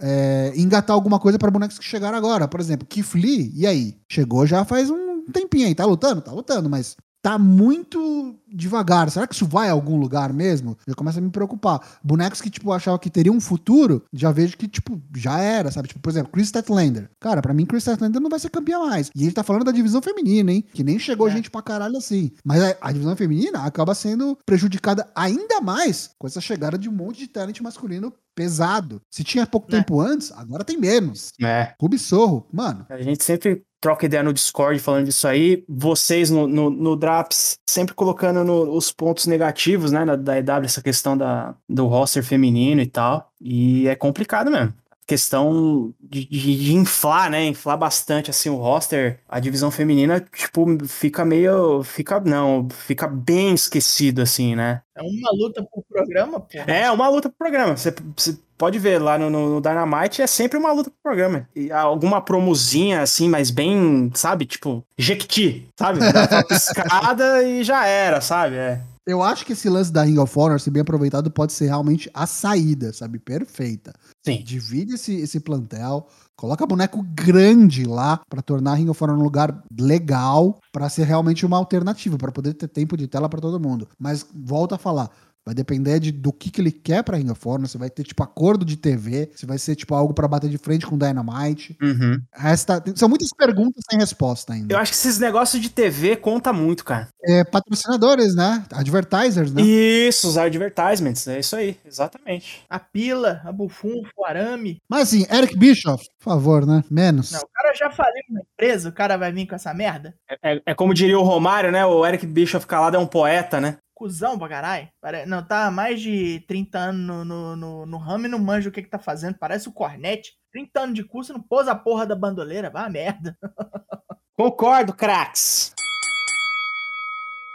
é, 0.00 0.52
engatar 0.56 0.94
alguma 0.94 1.18
coisa 1.18 1.38
pra 1.38 1.50
bonecos 1.50 1.78
que 1.78 1.84
chegaram 1.84 2.16
agora. 2.16 2.48
Por 2.48 2.60
exemplo, 2.60 2.86
Lee, 3.18 3.52
e 3.54 3.66
aí? 3.66 3.96
Chegou 4.10 4.46
já 4.46 4.64
faz 4.64 4.90
um 4.90 5.24
tempinho 5.32 5.66
aí, 5.66 5.74
tá 5.74 5.84
lutando? 5.84 6.20
Tá 6.20 6.32
lutando, 6.32 6.68
mas 6.68 6.96
tá 7.26 7.36
muito 7.38 8.36
devagar. 8.46 9.10
Será 9.10 9.26
que 9.26 9.34
isso 9.34 9.46
vai 9.46 9.68
a 9.68 9.72
algum 9.72 9.96
lugar 9.98 10.32
mesmo? 10.32 10.78
Já 10.86 10.94
começa 10.94 11.18
a 11.18 11.22
me 11.22 11.28
preocupar. 11.28 11.80
Bonecos 12.02 12.40
que, 12.40 12.48
tipo, 12.48 12.68
eu 12.68 12.72
achava 12.72 12.98
que 13.00 13.10
teriam 13.10 13.34
um 13.34 13.40
futuro, 13.40 14.04
já 14.12 14.30
vejo 14.30 14.56
que, 14.56 14.68
tipo, 14.68 15.00
já 15.16 15.40
era, 15.40 15.72
sabe? 15.72 15.88
Tipo, 15.88 15.98
por 16.00 16.10
exemplo, 16.10 16.30
Chris 16.30 16.46
Statlander. 16.46 17.10
Cara, 17.20 17.42
pra 17.42 17.52
mim, 17.52 17.66
Chris 17.66 17.82
Statlander 17.82 18.20
não 18.22 18.30
vai 18.30 18.38
ser 18.38 18.48
campeão 18.50 18.86
mais. 18.86 19.10
E 19.12 19.24
ele 19.24 19.32
tá 19.32 19.42
falando 19.42 19.64
da 19.64 19.72
divisão 19.72 20.00
feminina, 20.00 20.52
hein? 20.52 20.64
Que 20.72 20.84
nem 20.84 21.00
chegou 21.00 21.26
É. 21.28 21.32
gente 21.32 21.50
pra 21.50 21.62
caralho 21.62 21.96
assim. 21.96 22.30
Mas 22.44 22.62
a, 22.62 22.76
a 22.80 22.92
divisão 22.92 23.16
feminina 23.16 23.64
acaba 23.64 23.92
sendo 23.92 24.38
prejudicada 24.46 25.08
ainda 25.14 25.60
mais 25.60 26.10
com 26.16 26.28
essa 26.28 26.40
chegada 26.40 26.78
de 26.78 26.88
um 26.88 26.92
monte 26.92 27.18
de 27.18 27.26
talent 27.26 27.60
masculino 27.60 28.12
pesado. 28.36 29.00
Se 29.10 29.24
tinha 29.24 29.46
pouco 29.46 29.66
É. 29.74 29.78
tempo 29.78 30.00
antes, 30.00 30.30
agora 30.30 30.62
tem 30.62 30.76
menos. 30.78 31.30
É. 31.42 31.74
Rubi 31.80 31.98
Sorro, 31.98 32.46
mano, 32.52 32.86
A 32.88 32.98
gente 33.02 33.24
sempre 33.24 33.64
troca 33.86 34.04
ideia 34.04 34.20
no 34.24 34.32
Discord 34.32 34.80
falando 34.80 35.04
disso 35.06 35.28
aí. 35.28 35.64
Vocês 35.68 36.28
no, 36.28 36.48
no, 36.48 36.68
no 36.70 36.96
Draps 36.96 37.56
sempre 37.68 37.94
colocando 37.94 38.42
no- 38.42 38.76
os 38.76 38.90
pontos 38.90 39.26
negativos, 39.26 39.92
né, 39.92 40.04
da, 40.04 40.16
da 40.16 40.38
EW, 40.38 40.64
essa 40.64 40.82
questão 40.82 41.16
da, 41.16 41.54
do 41.68 41.86
roster 41.86 42.24
feminino 42.24 42.80
e 42.80 42.86
tal. 42.86 43.30
E 43.40 43.86
é 43.86 43.94
complicado 43.94 44.50
mesmo. 44.50 44.74
Questão 45.06 45.94
de, 46.00 46.26
de, 46.26 46.56
de 46.64 46.74
inflar, 46.74 47.30
né? 47.30 47.44
Inflar 47.44 47.78
bastante 47.78 48.28
assim 48.28 48.48
o 48.48 48.56
roster. 48.56 49.20
A 49.28 49.38
divisão 49.38 49.70
feminina, 49.70 50.18
tipo, 50.18 50.66
fica 50.88 51.24
meio. 51.24 51.84
Fica. 51.84 52.18
Não, 52.18 52.66
fica 52.68 53.06
bem 53.06 53.54
esquecido, 53.54 54.20
assim, 54.20 54.56
né? 54.56 54.82
É 54.96 55.02
uma 55.02 55.30
luta 55.32 55.62
por 55.62 55.84
programa, 55.88 56.40
pô. 56.40 56.58
É 56.66 56.90
uma 56.90 57.08
luta 57.08 57.28
pro 57.28 57.38
programa. 57.38 57.76
Você, 57.76 57.94
você 58.16 58.36
pode 58.58 58.78
ver 58.78 59.00
lá 59.00 59.18
no, 59.18 59.30
no- 59.30 59.60
Dynamite, 59.60 60.22
é 60.22 60.26
sempre 60.26 60.58
uma 60.58 60.72
luta 60.72 60.90
pro 60.90 60.98
programa. 61.02 61.48
E 61.54 61.70
alguma 61.72 62.20
promozinha 62.20 63.02
assim, 63.02 63.28
mas 63.28 63.50
bem, 63.50 64.10
sabe? 64.14 64.46
Tipo, 64.46 64.84
Jequiti, 64.98 65.68
sabe? 65.78 66.00
Dá 66.00 66.28
uma 66.30 66.44
piscada 66.48 67.42
e 67.42 67.62
já 67.64 67.86
era, 67.86 68.20
sabe? 68.20 68.56
É. 68.56 68.80
Eu 69.06 69.22
acho 69.22 69.46
que 69.46 69.52
esse 69.52 69.68
lance 69.68 69.92
da 69.92 70.02
Ring 70.02 70.18
of 70.18 70.36
Honor, 70.36 70.58
se 70.60 70.68
bem 70.68 70.82
aproveitado, 70.82 71.30
pode 71.30 71.52
ser 71.52 71.66
realmente 71.66 72.10
a 72.12 72.26
saída, 72.26 72.92
sabe? 72.92 73.20
Perfeita. 73.20 73.92
Sim. 74.24 74.42
Divide 74.42 74.94
esse, 74.94 75.14
esse 75.20 75.38
plantel, 75.38 76.08
coloca 76.36 76.66
boneco 76.66 77.00
grande 77.14 77.84
lá 77.84 78.20
pra 78.28 78.42
tornar 78.42 78.72
a 78.72 78.74
Ring 78.74 78.88
of 78.88 79.04
Honor 79.04 79.16
um 79.16 79.22
lugar 79.22 79.62
legal, 79.78 80.58
pra 80.72 80.88
ser 80.88 81.04
realmente 81.04 81.46
uma 81.46 81.56
alternativa, 81.56 82.18
pra 82.18 82.32
poder 82.32 82.54
ter 82.54 82.66
tempo 82.66 82.96
de 82.96 83.06
tela 83.06 83.28
pra 83.28 83.40
todo 83.40 83.60
mundo. 83.60 83.86
Mas 83.96 84.26
volta 84.34 84.74
a 84.74 84.78
falar. 84.78 85.08
Vai 85.46 85.54
depender 85.54 86.00
de, 86.00 86.10
do 86.10 86.32
que, 86.32 86.50
que 86.50 86.60
ele 86.60 86.72
quer 86.72 87.04
pra 87.04 87.16
Ring 87.16 87.30
of 87.30 87.40
Honor. 87.46 87.68
Você 87.68 87.78
vai 87.78 87.88
ter, 87.88 88.02
tipo, 88.02 88.20
acordo 88.20 88.64
de 88.64 88.76
TV. 88.76 89.30
Se 89.36 89.46
vai 89.46 89.58
ser, 89.58 89.76
tipo, 89.76 89.94
algo 89.94 90.12
pra 90.12 90.26
bater 90.26 90.50
de 90.50 90.58
frente 90.58 90.84
com 90.84 90.98
Dynamite. 90.98 91.76
Uhum. 91.80 92.20
Resta, 92.34 92.80
tem- 92.80 92.96
são 92.96 93.08
muitas 93.08 93.28
perguntas 93.30 93.84
sem 93.88 93.96
resposta 93.96 94.52
ainda. 94.52 94.74
Eu 94.74 94.78
acho 94.80 94.90
que 94.90 94.96
esses 94.98 95.20
negócios 95.20 95.62
de 95.62 95.70
TV 95.70 96.16
conta 96.16 96.52
muito, 96.52 96.84
cara. 96.84 97.06
É, 97.24 97.44
patrocinadores, 97.44 98.34
né? 98.34 98.64
Advertisers, 98.72 99.52
né? 99.52 99.62
Isso, 99.62 100.28
os 100.28 100.36
advertisements, 100.36 101.28
é 101.28 101.38
isso 101.38 101.54
aí, 101.54 101.76
exatamente. 101.84 102.64
A 102.68 102.80
pila, 102.80 103.40
a 103.44 103.52
bufunfo, 103.52 104.10
o 104.16 104.24
arame. 104.24 104.78
Mas 104.88 105.02
assim, 105.02 105.26
Eric 105.30 105.56
Bischoff, 105.56 106.04
por 106.18 106.24
favor, 106.32 106.66
né? 106.66 106.82
Menos. 106.90 107.30
Não, 107.30 107.40
o 107.40 107.48
cara 107.52 107.72
já 107.74 107.90
faliu 107.90 108.22
uma 108.30 108.40
empresa, 108.40 108.88
o 108.88 108.92
cara 108.92 109.16
vai 109.16 109.30
vir 109.32 109.46
com 109.46 109.54
essa 109.54 109.72
merda? 109.72 110.12
É, 110.42 110.56
é- 110.56 110.62
é 110.66 110.74
como 110.74 110.92
diria 110.94 111.18
o 111.18 111.22
Romário, 111.22 111.70
né? 111.70 111.84
O 111.86 112.04
Eric 112.04 112.26
Bischoff 112.26 112.66
calado 112.66 112.96
é 112.96 113.00
um 113.00 113.06
poeta, 113.06 113.60
né? 113.60 113.76
Cusão 113.96 114.38
pra 114.38 114.46
caralho. 114.46 114.88
Não, 115.26 115.42
tá 115.42 115.66
há 115.66 115.70
mais 115.70 116.02
de 116.02 116.44
30 116.46 116.78
anos 116.78 117.00
no, 117.00 117.24
no, 117.24 117.56
no, 117.56 117.86
no 117.86 117.96
ramo 117.96 118.26
e 118.26 118.28
não 118.28 118.38
manja 118.38 118.68
o 118.68 118.72
que 118.72 118.82
que 118.82 118.90
tá 118.90 118.98
fazendo. 118.98 119.38
Parece 119.38 119.70
o 119.70 119.72
Cornette. 119.72 120.34
30 120.52 120.80
anos 120.80 120.94
de 120.94 121.02
curso, 121.02 121.32
não 121.32 121.40
pôs 121.40 121.66
a 121.66 121.74
porra 121.74 122.06
da 122.06 122.14
bandoleira. 122.14 122.70
A 122.74 122.90
merda. 122.90 123.34
Concordo, 124.36 124.92
cracks. 124.92 125.72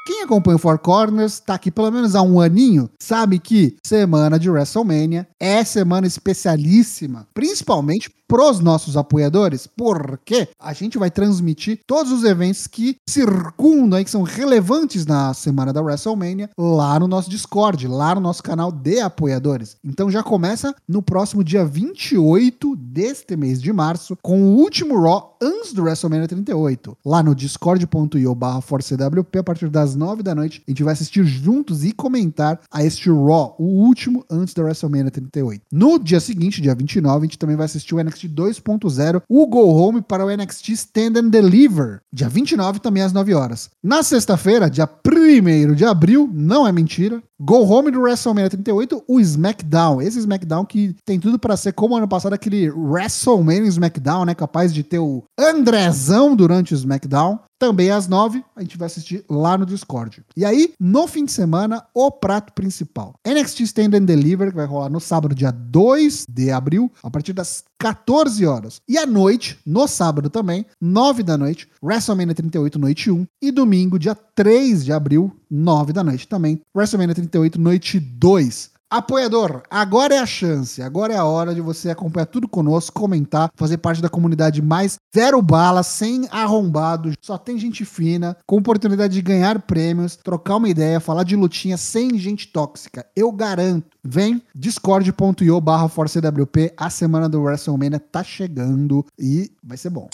Quem 0.04 0.24
acompanha 0.24 0.56
o 0.56 0.60
Four 0.60 0.80
Corners, 0.80 1.40
tá 1.40 1.54
aqui 1.54 1.70
pelo 1.70 1.92
menos 1.92 2.16
há 2.16 2.24
um 2.24 2.40
aninho, 2.40 2.90
sabe 3.00 3.38
que 3.38 3.78
semana 3.86 4.40
de 4.40 4.50
WrestleMania 4.50 5.28
é 5.40 5.64
semana 5.64 6.08
especialíssima, 6.08 7.28
principalmente 7.36 8.10
pros 8.28 8.60
nossos 8.62 8.96
apoiadores, 8.98 9.68
porque 9.68 10.48
a 10.58 10.74
gente 10.74 10.98
vai 10.98 11.12
transmitir 11.12 11.82
todos 11.86 12.12
os 12.14 12.24
eventos 12.24 12.66
que 12.66 12.96
circundam 13.08 13.98
aí, 13.98 14.06
que 14.06 14.10
são 14.10 14.24
relevantes 14.24 15.06
na 15.06 15.34
semana 15.34 15.74
da 15.74 15.82
WrestleMania, 15.82 16.50
lá 16.58 16.98
no 16.98 17.10
nosso 17.10 17.30
Discord, 17.30 17.88
lá 17.88 18.16
no 18.16 18.22
nosso 18.22 18.42
canal 18.42 18.72
de 18.72 19.02
apoiadores. 19.02 19.76
Então 19.84 20.10
já 20.10 20.24
começa 20.24 20.74
no 20.88 21.02
próximo 21.02 21.44
dia 21.44 21.66
28 21.66 22.76
deste 22.78 23.36
mês 23.36 23.62
de 23.62 23.72
março, 23.72 24.18
com 24.22 24.42
o 24.42 24.56
último 24.56 25.00
Raw 25.00 25.31
antes 25.42 25.74
do 25.74 25.84
WrestleMania 25.84 26.28
38. 26.28 26.98
Lá 27.04 27.24
no 27.24 27.34
discord.io 27.34 28.36
barra 28.36 28.62
ForceWP, 28.62 29.40
a 29.40 29.44
partir 29.44 29.70
das 29.70 29.96
9 29.96 30.22
da 30.22 30.36
noite, 30.36 30.62
a 30.68 30.72
gente 30.72 30.84
vai 30.84 30.94
assistir 30.94 31.24
juntos 31.26 31.84
e 31.84 31.92
comentar 31.92 32.60
a 32.72 32.84
este 32.84 33.10
Raw, 33.10 33.56
o 33.58 33.64
último 33.64 34.24
antes 34.30 34.54
da 34.54 34.64
WrestleMania 34.64 35.10
38. 35.10 35.64
No 35.72 35.98
dia 35.98 36.20
seguinte, 36.20 36.62
dia 36.62 36.76
29, 36.76 37.18
a 37.18 37.22
gente 37.22 37.40
também 37.40 37.56
vai 37.56 37.66
assistir 37.66 37.96
o 37.96 38.04
NXT 38.04 38.28
2.0, 38.28 39.24
o 39.28 39.48
Go 39.48 39.66
Home 39.76 40.02
para 40.02 40.26
o 40.26 40.30
NXT 40.30 40.70
Stand 40.70 41.18
and 41.18 41.30
Deliver, 41.30 42.02
dia 42.14 42.30
29 42.30 42.80
também 42.80 43.04
às 43.04 43.14
9 43.14 43.34
horas. 43.34 43.70
Na 43.84 44.04
sexta-feira, 44.04 44.70
dia 44.70 44.88
1 44.88 45.74
de 45.74 45.86
abril, 45.86 46.30
não 46.32 46.68
é 46.68 46.72
mentira, 46.72 47.22
Go 47.44 47.64
Home 47.64 47.90
do 47.90 48.02
WrestleMania 48.02 48.52
38, 48.52 49.04
o 49.08 49.20
SmackDown. 49.20 50.00
Esse 50.00 50.20
SmackDown 50.20 50.64
que 50.64 50.96
tem 51.04 51.20
tudo 51.20 51.40
para 51.40 51.58
ser 51.58 51.74
como 51.74 51.98
ano 51.98 52.08
passado 52.08 52.34
aquele 52.34 52.70
WrestleMania 52.70 53.68
SmackDown, 53.68 54.26
né? 54.26 54.36
Capaz 54.36 54.72
de 54.72 54.84
ter 54.84 55.00
o 55.00 55.24
Andrezão 55.36 56.36
durante 56.36 56.76
o 56.76 56.78
SmackDown. 56.78 57.40
Também 57.62 57.92
às 57.92 58.08
nove, 58.08 58.44
a 58.56 58.62
gente 58.64 58.76
vai 58.76 58.88
assistir 58.88 59.24
lá 59.30 59.56
no 59.56 59.68
Discord. 59.68 60.24
E 60.36 60.44
aí, 60.44 60.74
no 60.80 61.08
fim 61.08 61.26
de 61.26 61.32
semana, 61.32 61.86
o 61.94 62.10
prato 62.10 62.54
principal. 62.54 63.14
NXT 63.24 63.60
Stand 63.60 63.96
and 63.98 64.06
Deliver, 64.06 64.50
que 64.50 64.56
vai 64.56 64.66
rolar 64.66 64.90
no 64.90 65.00
sábado, 65.00 65.36
dia 65.36 65.52
2 65.52 66.26
de 66.28 66.50
abril, 66.50 66.92
a 67.04 67.12
partir 67.12 67.34
das 67.34 67.64
14 67.78 68.44
horas. 68.48 68.82
E 68.90 68.98
à 68.98 69.06
noite, 69.06 69.60
no 69.64 69.88
sábado 69.88 70.28
também, 70.28 70.66
9 70.82 71.22
da 71.22 71.38
noite, 71.38 71.70
WrestleMania 71.84 72.34
38, 72.34 72.80
noite 72.80 73.12
1. 73.12 73.28
E 73.40 73.52
domingo, 73.52 74.00
dia 74.00 74.16
3 74.16 74.84
de 74.84 74.92
abril, 74.92 75.32
9 75.48 75.94
da 75.94 76.04
noite 76.04 76.28
também, 76.28 76.62
WrestleMania 76.76 77.14
38, 77.14 77.62
noite 77.62 78.00
2. 78.00 78.72
Apoiador, 78.92 79.64
agora 79.70 80.16
é 80.16 80.20
a 80.20 80.26
chance, 80.26 80.82
agora 80.82 81.14
é 81.14 81.18
a 81.18 81.24
hora 81.24 81.56
de 81.56 81.62
você 81.62 81.90
acompanhar 81.90 82.26
tudo 82.26 82.46
conosco, 82.46 83.00
comentar, 83.00 83.50
fazer 83.56 83.78
parte 83.78 84.02
da 84.02 84.10
comunidade 84.10 84.62
mais 84.62 85.00
zero 85.16 85.42
bala, 85.42 85.82
sem 85.82 86.28
arrombado, 86.30 87.14
só 87.22 87.38
tem 87.38 87.58
gente 87.58 87.86
fina, 87.86 88.36
com 88.46 88.58
oportunidade 88.58 89.14
de 89.14 89.22
ganhar 89.22 89.62
prêmios, 89.62 90.18
trocar 90.18 90.58
uma 90.58 90.68
ideia, 90.68 91.00
falar 91.00 91.24
de 91.24 91.38
lutinha 91.38 91.78
sem 91.78 92.18
gente 92.18 92.50
tóxica. 92.50 93.06
Eu 93.16 93.32
garanto. 93.32 93.86
Vem 94.04 94.42
discord.io 94.54 95.62
barra 95.62 95.88
ForceWP, 95.88 96.74
a 96.76 96.90
semana 96.90 97.30
do 97.30 97.44
WrestleMania 97.44 97.98
tá 97.98 98.26
chegando 98.26 99.06
e 99.18 99.50
vai 99.64 99.78
ser 99.78 99.90
bom. 99.90 100.10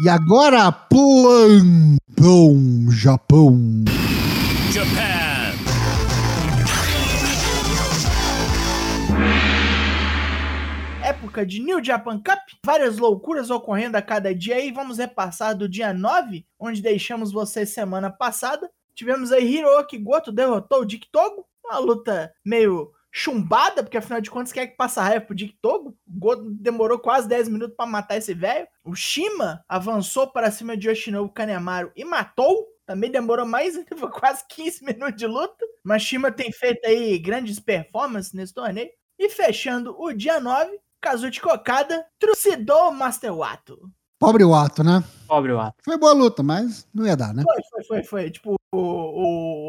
E 0.00 0.08
agora, 0.08 0.72
plantão 0.72 1.70
Japão. 2.90 3.84
Época 11.36 11.44
de 11.44 11.60
New 11.60 11.84
Japan 11.84 12.16
Cup, 12.16 12.38
várias 12.64 12.96
loucuras 12.96 13.50
ocorrendo 13.50 13.98
a 13.98 14.02
cada 14.02 14.34
dia 14.34 14.58
e 14.58 14.72
vamos 14.72 14.96
repassar 14.96 15.54
do 15.54 15.68
dia 15.68 15.92
9, 15.92 16.46
onde 16.58 16.80
deixamos 16.80 17.30
vocês 17.30 17.70
semana 17.70 18.10
passada. 18.10 18.70
Tivemos 18.94 19.30
aí 19.30 19.56
Hiroki 19.56 19.98
Goto 19.98 20.32
derrotou 20.32 20.80
o 20.80 20.84
Dick 20.86 21.06
Togo, 21.12 21.46
uma 21.62 21.78
luta 21.78 22.32
meio 22.42 22.90
chumbada, 23.12 23.82
porque 23.82 23.98
afinal 23.98 24.20
de 24.20 24.30
contas 24.30 24.52
quem 24.52 24.62
é 24.62 24.66
que 24.66 24.76
passa 24.76 25.02
raiva 25.02 25.26
pro 25.26 25.34
Dick 25.34 25.58
Togo? 25.60 25.90
O 26.06 26.18
Goto 26.18 26.50
demorou 26.50 26.98
quase 26.98 27.28
10 27.28 27.48
minutos 27.50 27.76
para 27.76 27.86
matar 27.86 28.16
esse 28.16 28.32
velho. 28.32 28.66
O 28.82 28.94
Shima 28.94 29.62
avançou 29.68 30.26
para 30.28 30.50
cima 30.50 30.74
de 30.74 30.88
Yoshinobu 30.88 31.30
Kanemaru 31.30 31.92
e 31.94 32.04
matou. 32.04 32.66
Também 32.86 33.10
demorou 33.10 33.44
mais, 33.44 33.74
foi 33.94 34.10
quase 34.10 34.42
15 34.48 34.84
minutos 34.84 35.16
de 35.16 35.26
luta. 35.26 35.66
Mas 35.84 36.02
Shima 36.02 36.32
tem 36.32 36.50
feito 36.50 36.86
aí 36.86 37.18
grandes 37.18 37.60
performances 37.60 38.32
nesse 38.32 38.54
torneio. 38.54 38.88
E 39.18 39.30
fechando 39.30 39.96
o 39.98 40.12
dia 40.12 40.38
9, 40.38 40.78
Kazuchi 41.06 41.40
Kokada 41.40 42.04
trucidou 42.18 42.90
Master 42.90 43.32
Wato. 43.32 43.78
Pobre 44.18 44.42
Wato, 44.42 44.82
né? 44.82 45.04
Pobre 45.28 45.52
Wato. 45.52 45.76
Foi 45.84 45.96
boa 45.96 46.12
luta, 46.12 46.42
mas 46.42 46.84
não 46.92 47.06
ia 47.06 47.16
dar, 47.16 47.32
né? 47.32 47.44
Foi, 47.44 47.62
foi, 47.70 47.84
foi, 47.84 48.02
foi. 48.02 48.30
Tipo, 48.32 48.56
o, 48.74 48.80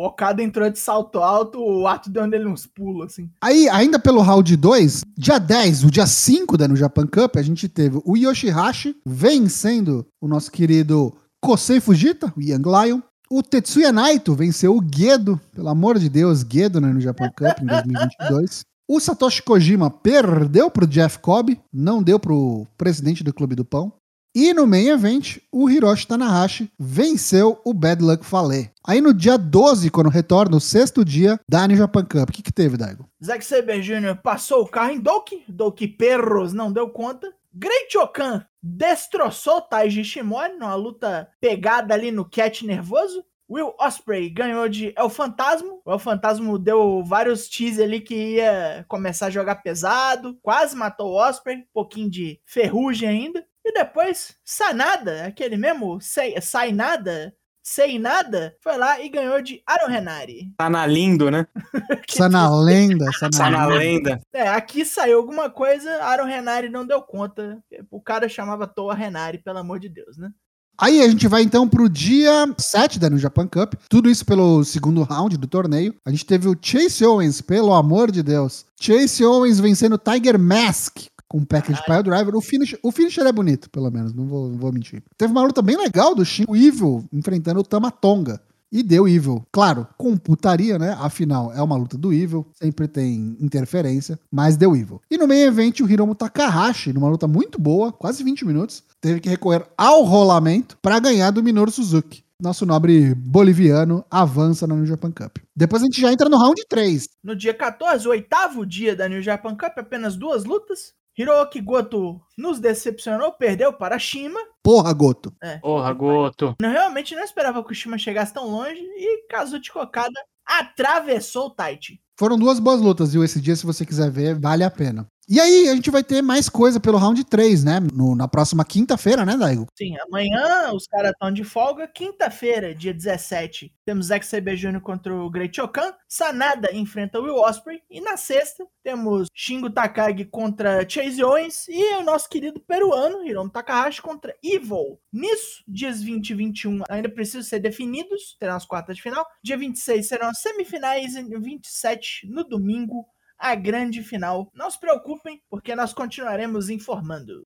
o 0.02 0.06
Okada 0.08 0.41
entrou 0.41 0.67
de 0.67 0.80
salto 0.80 1.19
alto, 1.19 1.60
o 1.60 1.84
Wato 1.84 2.10
deu 2.10 2.26
nele 2.26 2.47
uns 2.47 2.65
pulos, 2.65 3.06
assim. 3.06 3.30
Aí, 3.39 3.69
ainda 3.69 4.00
pelo 4.00 4.21
round 4.21 4.58
2, 4.58 5.02
dia 5.15 5.38
10, 5.38 5.84
o 5.84 5.91
dia 5.91 6.08
5 6.08 6.58
da 6.58 6.67
no 6.67 6.76
Japan 6.76 7.06
Cup, 7.06 7.36
a 7.36 7.43
gente 7.43 7.69
teve 7.69 8.02
o 8.04 8.17
Yoshihashi 8.17 8.95
vencendo 9.06 10.08
o 10.19 10.28
nosso 10.28 10.52
querido 10.52 11.15
Kosei 11.39 11.80
Fujita, 11.80 12.34
o 12.36 12.41
Young 12.41 12.63
Lion. 12.65 13.02
O 13.30 13.43
Tetsuya 13.43 13.91
Naito 13.91 14.34
venceu 14.34 14.76
o 14.76 14.82
Gedo, 14.82 15.39
pelo 15.54 15.67
amor 15.67 16.00
de 16.00 16.10
Deus, 16.10 16.43
Gedo 16.50 16.82
né, 16.82 16.88
no 16.88 17.00
Japan 17.02 17.30
Cup 17.30 17.62
em 17.62 17.65
2022. 17.65 18.65
O 18.89 19.02
Satoshi 19.02 19.43
Kojima 19.43 19.91
perdeu 19.91 20.71
pro 20.71 20.88
Jeff 20.88 21.19
Cobb, 21.19 21.60
não 21.73 22.02
deu 22.02 22.17
pro 22.17 22.65
presidente 22.78 23.21
do 23.21 23.34
Clube 23.34 23.54
do 23.54 23.65
Pão. 23.65 23.91
E 24.34 24.54
no 24.54 24.65
main 24.65 24.88
event, 24.88 25.39
o 25.52 25.69
Hiroshi 25.69 26.08
Tanahashi 26.08 26.71
venceu 26.80 27.60
o 27.65 27.73
Bad 27.73 28.02
Luck 28.02 28.26
Fale. 28.26 28.71
Aí 28.86 29.02
no 29.02 29.13
dia 29.13 29.38
12, 29.38 29.89
quando 29.89 30.10
retorna, 30.10 30.56
o 30.56 30.62
sexto 30.62 31.04
dia 31.04 31.38
da 31.50 31.67
New 31.67 31.76
Japan 31.76 32.06
Cup, 32.06 32.30
o 32.30 32.32
que, 32.32 32.41
que 32.41 32.54
teve, 32.54 32.78
Daigo? 32.78 33.06
Zack 33.21 33.43
Saber 33.43 33.82
Jr. 33.82 34.21
passou 34.23 34.62
o 34.62 34.67
carro 34.67 34.91
em 34.91 35.02
Doki, 35.02 35.43
Doki 35.50 35.86
Perros 35.86 36.54
não 36.54 36.71
deu 36.71 36.88
conta. 36.88 37.28
Great 37.54 37.97
Okan 37.97 38.45
destroçou 38.63 39.60
Taiji 39.60 40.06
Shimori 40.06 40.54
numa 40.54 40.76
luta 40.76 41.28
pegada 41.41 41.93
ali 41.93 42.10
no 42.10 42.23
catch 42.23 42.62
nervoso. 42.62 43.21
Will 43.49 43.73
Osprey 43.79 44.29
ganhou 44.29 44.67
de 44.67 44.93
El 44.97 45.10
Fantasma. 45.10 45.79
O 45.86 45.91
El 45.91 45.99
Fantasma 45.99 46.60
deu 46.60 47.03
vários 47.03 47.47
teas 47.47 47.79
ali 47.79 48.01
que 48.01 48.36
ia 48.36 48.86
começar 48.88 49.27
a 49.27 49.31
jogar 49.31 49.55
pesado. 49.57 50.38
Quase 50.41 50.75
matou 50.75 51.12
o 51.12 51.17
Osprey. 51.17 51.57
Um 51.57 51.65
pouquinho 51.73 52.10
de 52.10 52.41
ferrugem 52.45 53.07
ainda. 53.07 53.45
E 53.65 53.73
depois, 53.73 54.36
Sanada, 54.45 55.25
aquele 55.25 55.57
mesmo 55.57 55.99
sei, 55.99 56.39
sai 56.39 56.71
nada, 56.71 57.36
sei 57.62 57.99
nada, 57.99 58.55
foi 58.62 58.77
lá 58.77 59.01
e 59.01 59.10
ganhou 59.10 59.41
de 59.41 59.62
Aaron 59.67 59.88
Renari. 59.91 60.53
Tá 60.57 60.69
na 60.69 60.86
lindo, 60.86 61.29
né? 61.29 61.45
Sana 62.10 62.49
lenda, 62.62 63.05
Tá 63.36 63.49
na 63.49 63.65
lenda. 63.65 64.21
É, 64.33 64.47
aqui 64.47 64.86
saiu 64.86 65.17
alguma 65.17 65.49
coisa, 65.49 66.01
Aaron 66.01 66.23
Renari 66.23 66.69
não 66.69 66.88
deu 66.88 67.01
conta. 67.01 67.62
O 67.91 68.01
cara 68.01 68.29
chamava 68.29 68.65
Toa 68.65 68.95
Renari, 68.95 69.39
pelo 69.39 69.57
amor 69.60 69.81
de 69.81 69.89
Deus, 69.89 70.17
né? 70.17 70.31
Aí 70.80 71.02
a 71.02 71.10
gente 71.10 71.28
vai 71.28 71.42
então 71.42 71.68
pro 71.68 71.90
dia 71.90 72.54
7 72.56 73.00
da 73.00 73.10
New 73.10 73.18
Japan 73.18 73.48
Cup. 73.48 73.74
Tudo 73.90 74.12
isso 74.12 74.24
pelo 74.24 74.63
segundo 74.63 75.02
round 75.02 75.36
do 75.36 75.48
torneio. 75.48 75.96
A 76.06 76.12
gente 76.12 76.24
teve 76.24 76.48
o 76.48 76.56
Chase 76.62 77.04
Owens, 77.04 77.42
pelo 77.42 77.74
amor 77.74 78.12
de 78.12 78.22
Deus. 78.22 78.63
Chase 78.80 79.26
Owens 79.26 79.60
vencendo 79.60 79.94
o 79.94 79.98
Tiger 79.98 80.38
Mask 80.38 81.08
com 81.28 81.40
o 81.40 81.46
package 81.46 81.82
Pile 81.84 82.04
Driver. 82.04 82.36
O, 82.36 82.42
finish, 82.42 82.76
o 82.84 82.92
finisher 82.92 83.26
é 83.26 83.32
bonito, 83.32 83.70
pelo 83.72 83.90
menos, 83.90 84.13
não 84.13 84.28
vou, 84.28 84.50
não 84.50 84.58
vou 84.58 84.72
mentir. 84.72 85.02
Teve 85.18 85.32
uma 85.32 85.42
luta 85.42 85.63
bem 85.63 85.78
legal 85.78 86.13
do 86.13 86.24
Shin 86.24 86.46
Evil 86.50 87.04
enfrentando 87.12 87.60
o 87.60 87.63
Tamatonga. 87.63 88.40
E 88.71 88.84
deu 88.84 89.08
Evil. 89.08 89.45
Claro, 89.51 89.88
com 89.97 90.17
putaria, 90.17 90.77
né? 90.77 90.95
Afinal, 90.99 91.53
é 91.53 91.62
uma 91.62 91.75
luta 91.75 91.97
do 91.97 92.12
Evil, 92.12 92.45
sempre 92.53 92.88
tem 92.88 93.38
interferência, 93.39 94.19
mas 94.32 94.58
deu 94.58 94.75
Evil. 94.75 95.01
E 95.10 95.17
no 95.17 95.27
meio 95.27 95.47
evento, 95.47 95.86
o 95.86 95.89
Hiromu 95.89 96.15
Takahashi, 96.15 96.91
numa 96.91 97.10
luta 97.10 97.27
muito 97.27 97.60
boa, 97.60 97.91
quase 97.91 98.23
20 98.23 98.45
minutos, 98.45 98.84
teve 98.99 99.19
que 99.19 99.30
recorrer 99.30 99.65
ao 99.77 100.03
rolamento 100.03 100.77
para 100.82 100.99
ganhar 100.99 101.32
do 101.32 101.43
Minoru 101.43 101.71
Suzuki. 101.71 102.23
Nosso 102.39 102.67
nobre 102.67 103.15
boliviano 103.15 104.06
avança 104.12 104.67
na 104.67 104.75
New 104.75 104.86
Japan 104.86 105.12
Cup. 105.12 105.38
Depois 105.56 105.82
a 105.82 105.86
gente 105.86 105.99
já 105.99 106.13
entra 106.13 106.30
no 106.30 106.38
round 106.38 106.62
3. 106.69 107.08
No 107.23 107.36
dia 107.36 107.53
14, 107.53 108.08
o 108.08 108.12
oitavo 108.12 108.63
dia 108.63 108.95
da 108.95 109.10
New 109.10 109.23
Japan 109.23 109.56
Cup, 109.56 109.75
apenas 109.75 110.15
duas 110.15 110.43
lutas. 110.43 110.93
Hiroki 111.17 111.60
Goto 111.60 112.21
nos 112.38 112.60
decepcionou, 112.60 113.32
perdeu 113.32 113.73
para 113.73 113.97
Shima. 113.97 114.39
Porra, 114.62 114.93
Goto. 114.93 115.34
Porra, 115.62 115.91
Goto. 115.91 116.56
Eu 116.62 116.69
realmente 116.69 117.15
não 117.15 117.23
esperava 117.23 117.63
que 117.63 117.71
o 117.71 117.75
Shima 117.75 117.97
chegasse 117.97 118.32
tão 118.32 118.45
longe 118.45 118.80
e 118.80 119.27
Kazuchi 119.27 119.71
Kokada 119.71 120.19
atravessou 120.45 121.47
o 121.47 121.49
Taichi. 121.49 121.99
Foram 122.19 122.38
duas 122.38 122.60
boas 122.60 122.80
lutas, 122.80 123.13
viu? 123.13 123.23
Esse 123.23 123.41
dia, 123.41 123.56
se 123.56 123.65
você 123.65 123.84
quiser 123.84 124.12
ver, 124.12 124.39
vale 124.39 124.63
a 124.63 124.69
pena. 124.69 125.08
E 125.30 125.42
aí, 125.42 125.68
a 125.68 125.76
gente 125.76 125.92
vai 125.92 126.02
ter 126.02 126.22
mais 126.22 126.48
coisa 126.48 126.80
pelo 126.80 126.98
round 126.98 127.22
3, 127.26 127.62
né? 127.62 127.82
No- 127.94 128.16
na 128.16 128.30
próxima 128.30 128.63
quinta-feira, 128.63 129.26
né, 129.26 129.36
Daigo? 129.36 129.68
Sim, 129.78 129.94
amanhã 130.08 130.72
os 130.74 130.88
caras 130.88 131.12
estão 131.12 131.30
de 131.34 131.44
folga. 131.44 131.86
Quinta-feira, 131.86 132.74
dia 132.74 132.94
17, 132.94 133.74
temos 133.86 134.08
Saber 134.24 134.56
Jr. 134.56 134.80
contra 134.80 135.13
o 135.13 135.30
Great 135.30 135.60
Okan. 135.60 135.94
Sanada 136.08 136.74
enfrenta 136.74 137.20
o 137.20 137.24
Will 137.24 137.36
Osprey. 137.36 137.82
E 137.92 138.00
na 138.00 138.16
sexta, 138.16 138.66
temos 138.82 139.28
Shingo 139.34 139.70
Takagi 139.70 140.24
contra 140.24 140.88
Chase 140.88 141.22
Owens. 141.22 141.68
E 141.68 141.96
o 141.96 142.04
nosso 142.04 142.30
querido 142.30 142.62
peruano, 142.62 143.28
Hiromu 143.28 143.50
Takahashi, 143.50 144.02
contra 144.02 144.34
Evil. 144.42 144.98
Nisso, 145.12 145.62
dias 145.68 146.02
20 146.02 146.30
e 146.30 146.34
21 146.36 146.84
ainda 146.90 147.10
precisam 147.10 147.44
ser 147.44 147.60
definidos. 147.60 148.38
Terão 148.40 148.56
as 148.56 148.66
quartas 148.66 148.96
de 148.96 149.02
final. 149.04 149.26
Dia 149.44 149.58
26 149.58 150.08
serão 150.08 150.30
as 150.30 150.40
semifinais. 150.40 151.16
E 151.16 151.24
27, 151.38 152.28
no 152.30 152.46
domingo, 152.46 153.06
a 153.39 153.56
grande 153.56 154.02
final. 154.04 154.50
Não 154.56 154.69
se 154.69 154.80
preocupem, 154.80 155.39
porque 155.50 155.76
nós 155.76 155.93
continuaremos 155.93 156.69
informando. 156.69 157.43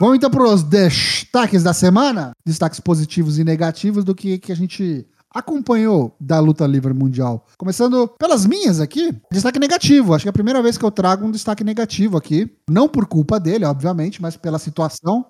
Vamos 0.00 0.16
então 0.16 0.30
para 0.30 0.42
os 0.44 0.62
destaques 0.62 1.62
da 1.62 1.72
semana, 1.72 2.32
destaques 2.44 2.80
positivos 2.80 3.38
e 3.38 3.44
negativos 3.44 4.04
do 4.04 4.14
que, 4.14 4.38
que 4.38 4.50
a 4.52 4.56
gente 4.56 5.06
acompanhou 5.34 6.14
da 6.20 6.38
luta 6.40 6.66
livre 6.66 6.92
mundial. 6.92 7.46
Começando 7.56 8.06
pelas 8.18 8.44
minhas 8.44 8.80
aqui, 8.80 9.14
destaque 9.30 9.58
negativo. 9.58 10.12
Acho 10.12 10.24
que 10.24 10.28
é 10.28 10.30
a 10.30 10.32
primeira 10.34 10.62
vez 10.62 10.76
que 10.76 10.84
eu 10.84 10.90
trago 10.90 11.24
um 11.24 11.30
destaque 11.30 11.64
negativo 11.64 12.16
aqui. 12.18 12.50
Não 12.68 12.88
por 12.88 13.06
culpa 13.06 13.38
dele, 13.40 13.64
obviamente, 13.64 14.20
mas 14.20 14.36
pela 14.36 14.58
situação. 14.58 15.24